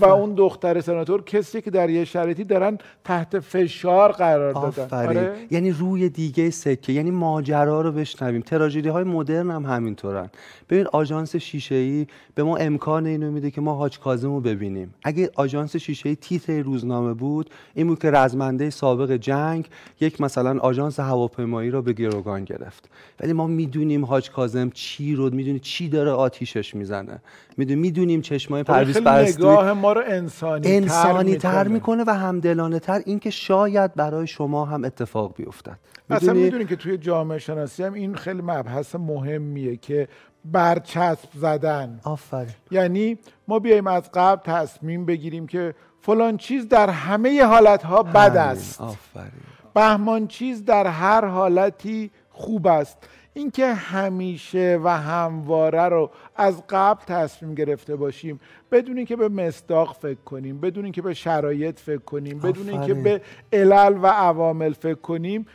و. 0.01 0.05
اون 0.05 0.33
دختر 0.33 0.81
سناتور 0.81 1.23
کسی 1.23 1.61
که 1.61 1.71
در 1.71 1.89
یه 1.89 2.05
شرایطی 2.05 2.43
دارن 2.43 2.77
تحت 3.03 3.39
فشار 3.39 4.11
قرار 4.11 4.53
دادن. 4.53 5.07
آره؟ 5.07 5.33
یعنی 5.51 5.71
روی 5.71 6.09
دیگه 6.09 6.49
سکه. 6.49 6.93
یعنی 6.93 7.11
ماجرا 7.11 7.81
رو 7.81 7.91
بشنویم. 7.91 8.41
تراژدی 8.41 8.89
های 8.89 9.03
مدرن 9.03 9.51
هم 9.51 9.65
همینطورن. 9.65 10.29
ببین 10.69 10.87
آژانس 10.91 11.35
شیشه 11.35 11.75
ای 11.75 12.07
به 12.35 12.43
ما 12.43 12.57
امکان 12.57 13.05
اینو 13.05 13.31
میده 13.31 13.51
که 13.51 13.61
ما 13.61 13.75
حاج 13.75 13.99
کاظم 13.99 14.29
رو 14.29 14.41
ببینیم. 14.41 14.93
اگه 15.03 15.31
آژانس 15.35 15.75
شیشه 15.75 16.09
ای 16.09 16.15
تیتر 16.15 16.61
روزنامه 16.61 17.13
بود 17.13 17.49
این 17.73 17.87
بود 17.87 17.99
که 18.05 18.11
رزمنده 18.11 18.69
سابق 18.69 19.11
جنگ 19.11 19.69
یک 20.01 20.21
مثلا 20.21 20.59
آژانس 20.59 20.99
هواپیمایی 20.99 21.71
رو 21.71 21.81
به 21.81 21.93
گروگان 21.93 22.43
گرفت. 22.43 22.89
ولی 23.19 23.33
ما 23.33 23.47
می‌دونیم 23.47 24.05
حاج 24.05 24.31
کاظم 24.31 24.69
چی 24.69 25.15
رو 25.15 25.29
می‌دونی 25.29 25.59
چی 25.59 25.89
داره 25.89 26.11
آتیشش 26.11 26.75
می‌زنه. 26.75 27.21
می‌دونیم 27.57 27.81
می‌دونیم 27.81 28.21
چشمای 28.21 28.63
پرویز 28.63 28.97
پرستی 28.97 29.41
نگاه 29.41 29.73
ما 29.73 29.93
رو 29.93 30.01
انسانی, 30.07 30.75
انسانی 30.75 31.35
تر 31.35 31.67
می‌کنه 31.67 32.03
و 32.07 32.09
همدلانه 32.09 32.79
تر 32.79 33.01
اینکه 33.05 33.29
شاید 33.29 33.93
برای 33.93 34.27
شما 34.27 34.65
هم 34.65 34.83
اتفاق 34.83 35.35
بیفتد. 35.35 35.77
اصلا 36.09 36.33
می‌دونید 36.33 36.67
که 36.67 36.75
توی 36.75 36.97
جامعه 36.97 37.37
شناسی 37.37 37.83
هم 37.83 37.93
این 37.93 38.15
خیلی 38.15 38.41
مبحث 38.41 38.95
مهمیه 38.95 39.77
که 39.77 40.07
برچسب 40.45 41.29
زدن. 41.35 41.99
آفرین. 42.03 42.53
یعنی 42.71 43.17
ما 43.47 43.59
بیایم 43.59 43.87
از 43.87 44.09
قبل 44.13 44.41
تصمیم 44.53 45.05
بگیریم 45.05 45.47
که 45.47 45.73
فلان 46.05 46.37
چیز 46.37 46.67
در 46.67 46.89
همه 46.89 47.43
حالتها 47.43 48.03
بد 48.03 48.37
است. 48.37 48.81
آفرین. 48.81 49.31
بهمان 49.73 50.27
چیز 50.27 50.65
در 50.65 50.87
هر 50.87 51.25
حالتی 51.25 52.11
خوب 52.29 52.67
است. 52.67 52.97
اینکه 53.33 53.73
همیشه 53.73 54.79
و 54.83 54.87
همواره 54.87 55.81
رو 55.81 56.11
از 56.35 56.63
قبل 56.69 57.03
تصمیم 57.03 57.55
گرفته 57.55 57.95
باشیم 57.95 58.39
بدون 58.71 58.97
اینکه 58.97 59.15
به 59.15 59.29
مصداق 59.29 59.95
فکر 60.01 60.21
کنیم 60.25 60.59
بدون 60.59 60.83
اینکه 60.83 61.01
به 61.01 61.13
شرایط 61.13 61.79
فکر 61.79 61.97
کنیم 61.97 62.39
بدون 62.39 62.69
اینکه. 62.69 62.93
به 62.93 63.21
علل 63.53 63.97
و 64.01 64.07
عوامل 64.07 64.73
فکر 64.73 64.93
کنیم 65.01 65.45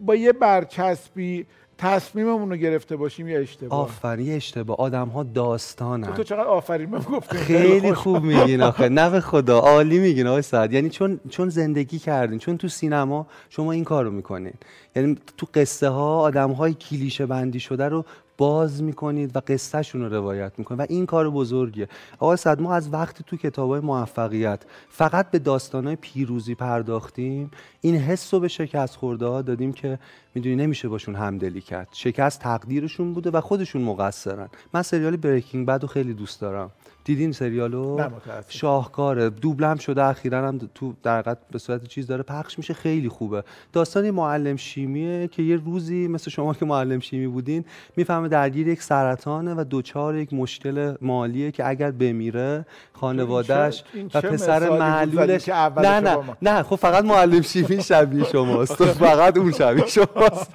با 0.00 0.14
یه 0.14 0.32
برچسبی 0.32 1.46
تصمیممون 1.80 2.50
رو 2.50 2.56
گرفته 2.56 2.96
باشیم 2.96 3.28
یه 3.28 3.38
اشتباه؟ 3.38 3.80
آفرین 3.80 4.26
یه 4.26 4.36
اشتباه. 4.36 4.76
آدم 4.76 5.08
ها 5.08 5.22
داستانن. 5.22 6.14
تو 6.14 6.22
چقدر 6.22 6.44
آفرین؟ 6.44 6.90
بهم 6.90 7.02
گفتی 7.02 7.36
خیلی 7.36 7.94
خوب. 7.94 8.22
میگین 8.22 8.62
آخه. 8.62 8.88
نه 8.88 9.10
به 9.10 9.20
خدا 9.20 9.58
عالی 9.58 9.98
میگین 9.98 10.26
آقای 10.26 10.42
سعد. 10.42 10.72
یعنی 10.72 10.90
چون 10.90 11.20
چون 11.30 11.48
زندگی 11.48 11.98
کردین 11.98 12.38
چون 12.38 12.56
تو 12.56 12.68
سینما 12.68 13.26
شما 13.50 13.72
این 13.72 13.84
کارو 13.84 14.10
می‌کنین. 14.10 14.54
یعنی 14.96 15.16
تو 15.36 15.46
قصه 15.54 15.88
ها 15.88 16.20
آدم 16.20 16.50
های 16.50 16.74
کلیشه 16.74 17.26
بندی 17.26 17.60
شده 17.60 17.88
رو 17.88 18.04
باز 18.40 18.82
می‌کنید 18.82 19.36
و 19.36 19.40
قصهشون 19.46 20.00
رو 20.00 20.14
روایت 20.14 20.52
می‌کنید 20.58 20.80
و 20.80 20.86
این 20.88 21.06
کار 21.06 21.30
بزرگیه. 21.30 21.88
آقای 22.18 22.36
سعد 22.36 22.60
ما 22.60 22.74
از 22.74 22.92
وقتی 22.92 23.24
تو 23.26 23.36
کتاب 23.36 23.74
موفقیت 23.76 24.64
فقط 24.88 25.30
به 25.30 25.38
داستانهای 25.38 25.96
پیروزی 25.96 26.54
پرداختیم. 26.54 27.50
این 27.80 27.96
حس 27.96 28.34
رو 28.34 28.40
به 28.40 28.48
شکست 28.48 28.96
خورده 28.96 29.26
ها 29.26 29.42
دادیم 29.42 29.72
که 29.72 29.98
می‌دونی 30.34 30.56
نمیشه 30.56 30.88
باشون 30.88 31.14
همدلی 31.14 31.60
کرد. 31.60 31.88
شکست 31.92 32.40
تقدیرشون 32.40 33.12
بوده 33.12 33.30
و 33.30 33.40
خودشون 33.40 33.82
مقصرن. 33.82 34.48
من 34.74 34.82
سریال 34.82 35.16
بریکینگ 35.16 35.66
بد 35.66 35.82
رو 35.82 35.88
خیلی 35.88 36.14
دوست 36.14 36.40
دارم. 36.40 36.70
دیدین 37.04 37.32
سریالو. 37.32 38.00
شاهکاره. 38.48 39.30
دوبلم 39.30 39.76
شده 39.76 40.04
اخیرا 40.04 40.48
هم 40.48 40.58
تو 40.74 40.94
در 41.02 41.36
به 41.50 41.58
صورت 41.58 41.86
چیز 41.86 42.06
داره 42.06 42.22
پخش 42.22 42.58
میشه. 42.58 42.74
خیلی 42.74 43.08
خوبه. 43.08 43.44
داستان 43.72 44.10
معلم 44.10 44.56
شیمیه 44.56 45.28
که 45.28 45.42
یه 45.42 45.56
روزی 45.56 46.08
مثل 46.08 46.30
شما 46.30 46.54
که 46.54 46.64
معلم 46.64 47.00
شیمی 47.00 47.26
بودین 47.26 47.64
می‌فهمه 47.96 48.28
درگیر 48.30 48.68
یک 48.68 48.82
سرطانه 48.82 49.54
و 49.54 49.64
دوچار 49.64 50.16
یک 50.16 50.32
مشکل 50.32 50.94
مالیه 51.02 51.50
که 51.50 51.68
اگر 51.68 51.90
بمیره 51.90 52.66
خانوادهش 52.92 53.84
و 54.14 54.20
پسر 54.20 54.70
معلولش 54.78 55.48
نه 55.48 56.00
نه 56.00 56.18
نه 56.42 56.62
خب 56.62 56.76
فقط 56.76 57.04
معلم 57.04 57.42
شیمی 57.42 57.82
شبیه 57.82 58.24
شماست. 58.24 58.84
فقط 58.84 59.36
اون 59.38 59.52
شبیه 59.52 59.86
شماست. 59.96 60.50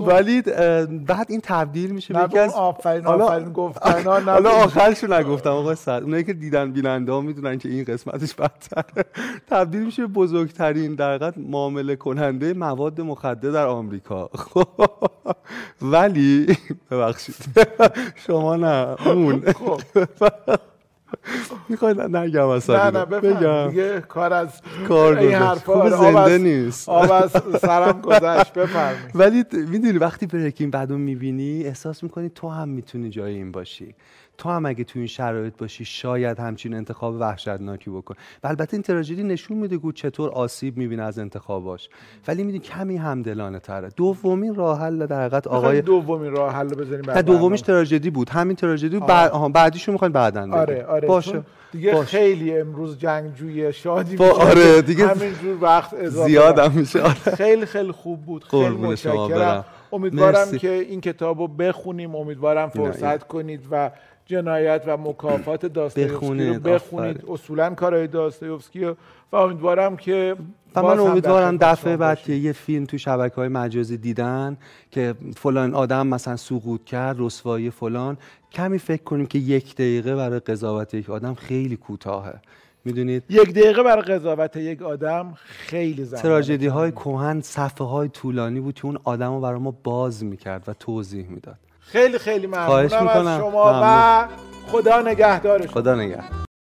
ولی 0.00 0.42
اه، 0.46 0.86
بعد 0.86 1.26
این 1.28 1.40
تبدیل 1.44 1.90
میشه 1.90 2.14
به 2.14 2.20
یکی 2.24 2.38
از 2.38 2.52
آفرین 2.54 3.04
حالا- 3.04 3.24
آفرین 3.24 3.52
گفتن 3.52 4.02
حالا 4.26 4.50
آخرشو 4.50 5.06
نگفتم 5.14 5.50
آقا 5.50 5.74
سعد. 5.74 6.02
اونایی 6.02 6.24
که 6.24 6.32
دیدن 6.32 6.72
بیننده 6.72 7.12
ها 7.12 7.20
می‌دونن 7.20 7.58
که 7.58 7.68
این 7.68 7.84
قسمتش 7.84 8.34
بدتره. 8.34 9.04
تبدیل 9.50 9.84
میشه 9.84 10.02
به 10.06 10.12
بزرگترین 10.12 10.94
در 10.94 11.32
معامله 11.36 11.96
کننده 11.96 12.52
مواد 12.54 13.00
مخدر 13.00 13.50
در 13.50 13.66
آمریکا. 13.66 14.30
خب. 14.34 14.66
ولی 15.82 16.46
ببخشید. 16.96 17.36
شما 18.26 18.56
نه 18.56 18.96
اون. 19.06 19.52
خب. 19.52 19.80
می‌خوای 21.68 21.94
نگم 22.10 22.46
اصلا. 22.48 22.90
نه. 22.90 22.98
نه 22.98 23.04
بگم. 23.04 23.68
دیگه 23.70 24.00
کار 24.00 24.32
از 24.32 24.48
کار 24.88 25.18
این. 25.18 25.34
حرفا 25.34 25.90
زنده 25.90 26.38
نیست. 26.38 26.88
آب 26.88 27.12
از 27.12 27.30
سرم 27.66 28.00
گذشت 28.00 28.52
بفرمایید. 28.52 29.10
ولی 29.14 29.44
می‌دونی 29.52 29.98
وقتی 29.98 30.26
بریکینگ 30.26 30.72
بعد 30.72 30.90
رو 30.90 30.98
می‌بینی 30.98 31.64
احساس 31.64 32.02
می‌کنی 32.02 32.28
تو 32.28 32.48
هم 32.48 32.68
می‌تونی 32.68 33.10
جای 33.10 33.34
این 33.34 33.52
باشی. 33.52 33.94
تو 34.38 34.48
هم 34.48 34.66
اگه 34.66 34.84
تو 34.84 34.98
این 34.98 35.08
شرایط 35.08 35.56
باشی 35.58 35.84
شاید 35.84 36.38
همچین 36.38 36.74
انتخاب 36.74 37.14
وحشتناکی 37.20 37.90
بکن 37.90 38.14
و 38.44 38.46
البته 38.46 38.74
این 38.74 38.82
تراژدی 38.82 39.22
نشون 39.22 39.56
میده 39.56 39.78
که 39.78 39.92
چطور 39.94 40.30
آسیب 40.30 40.76
می‌بینه 40.76 41.02
از 41.02 41.18
انتخاباش. 41.18 41.88
ولی 42.28 42.42
می‌دونی 42.42 42.58
کمی 42.58 42.96
همدلانه 42.96 43.58
تره. 43.58 43.88
دومین 43.96 44.54
راه 44.54 44.80
حل 44.80 45.06
در 45.06 45.20
حقیقت 45.20 45.46
آقای 45.46 45.82
دومین 45.82 46.32
راه 46.32 46.54
حل 46.54 46.68
بزنیم 46.68 47.02
بعد 47.02 47.24
دومیش. 47.24 47.60
تراژدی 47.60 48.10
بود. 48.10 48.28
همین 48.28 48.56
تراژدی 48.56 48.98
بعد 48.98 49.52
بعدیشو 49.52 49.92
می‌خواین 49.92 50.12
بعدن 50.12 50.42
بگیم. 50.42 50.54
آره 50.54 50.84
آره 50.84 51.08
باشه. 51.08 51.32
چون 51.32 51.44
دیگه 51.72 51.92
باشه. 51.92 52.06
خیلی 52.06 52.58
امروز 52.58 52.98
جنگجوی 52.98 53.72
شادی 53.72 54.16
با- 54.16 54.30
آره، 54.30 54.82
دیگه 54.82 55.06
همینجور 55.06 55.58
وقت 55.62 55.94
اضافه 55.94 56.28
زیاد. 56.28 56.58
هم 56.58 56.72
میشه 56.72 57.00
آره. 57.02 57.14
خیلی 57.14 57.66
خیلی 57.66 57.92
خوب 57.92 58.22
بود 58.22 58.44
خیلی 58.44 58.68
متشکرم. 58.68 59.64
امیدوارم 59.92 60.38
مرسی. 60.38 60.58
که 60.58 60.70
این 60.72 61.00
کتاب 61.00 61.40
رو 61.40 61.48
بخونیم 61.48 62.14
امیدوارم 62.14 62.68
فرصت. 62.68 63.26
کنید 63.28 63.60
و 63.70 63.90
جنایت 64.26 64.82
و 64.86 64.96
مکافات 64.96 65.66
داستایوفسکی 65.66 66.46
رو 66.48 66.60
بخونید، 66.60 67.16
آفرین. 67.18 67.32
اصولا 67.34 67.74
کارهای 67.74 68.06
داستایوفسکی 68.06 68.84
رو 68.84 68.96
و 69.32 69.36
امیدوارم 69.36 69.96
که 69.96 70.36
و 70.76 70.82
من 70.82 70.98
امیدوارم 70.98 71.56
دفعه 71.56 71.96
بعد 71.96 72.18
که. 72.18 72.32
یه 72.32 72.52
فیلم 72.52 72.84
تو 72.84 72.98
شبکه 72.98 73.34
های 73.36 73.48
مجازی 73.48 73.96
دیدن 73.96 74.56
که 74.90 75.14
فلان 75.36 75.74
آدم 75.74 76.06
مثلا 76.06 76.36
سقوط 76.36 76.84
کرد 76.84 77.16
رسوایی 77.18 77.70
فلان 77.70 78.16
کمی 78.56 78.78
فکر 78.78 79.02
کنیم 79.02 79.26
که 79.26 79.38
یک 79.38 79.74
دقیقه 79.74 80.16
برای 80.16 80.38
قضاوت 80.38 80.94
یک 80.94 81.10
آدم 81.10 81.34
خیلی 81.34 81.76
کوتاهه. 81.76 82.40
می‌دونید؟ 82.84 83.22
یک 83.28 83.50
دقیقه 83.50 83.82
برای 83.82 84.02
قضاوت 84.02 84.56
یک 84.56 84.82
آدم 84.82 85.34
خیلی 85.36 86.04
زمان 86.04 86.22
تراژدی 86.22 86.66
های 86.66 86.92
کهن 86.92 87.40
صفحه 87.40 87.86
های 87.86 88.08
طولانی 88.08 88.60
بود 88.60 88.74
که 88.74 88.86
اون 88.86 88.98
آدم 89.04 89.34
رو 89.34 89.40
برای 89.40 89.60
ما 89.60 89.74
باز 89.84 90.24
می‌کرد 90.24 90.64
و 90.68 90.72
توضیح 90.72 91.26
می‌داد. 91.28 91.56
خیلی 91.80 92.18
خیلی 92.18 92.46
ممنونم. 92.46 92.72
از 92.72 92.92
شما 93.40 93.50
و 93.50 93.76
ممنون. 93.76 94.28
خدا 94.66 95.02
نگهدارشون 95.02 95.70
خدا 95.70 95.94
نگهدار. 95.94 96.45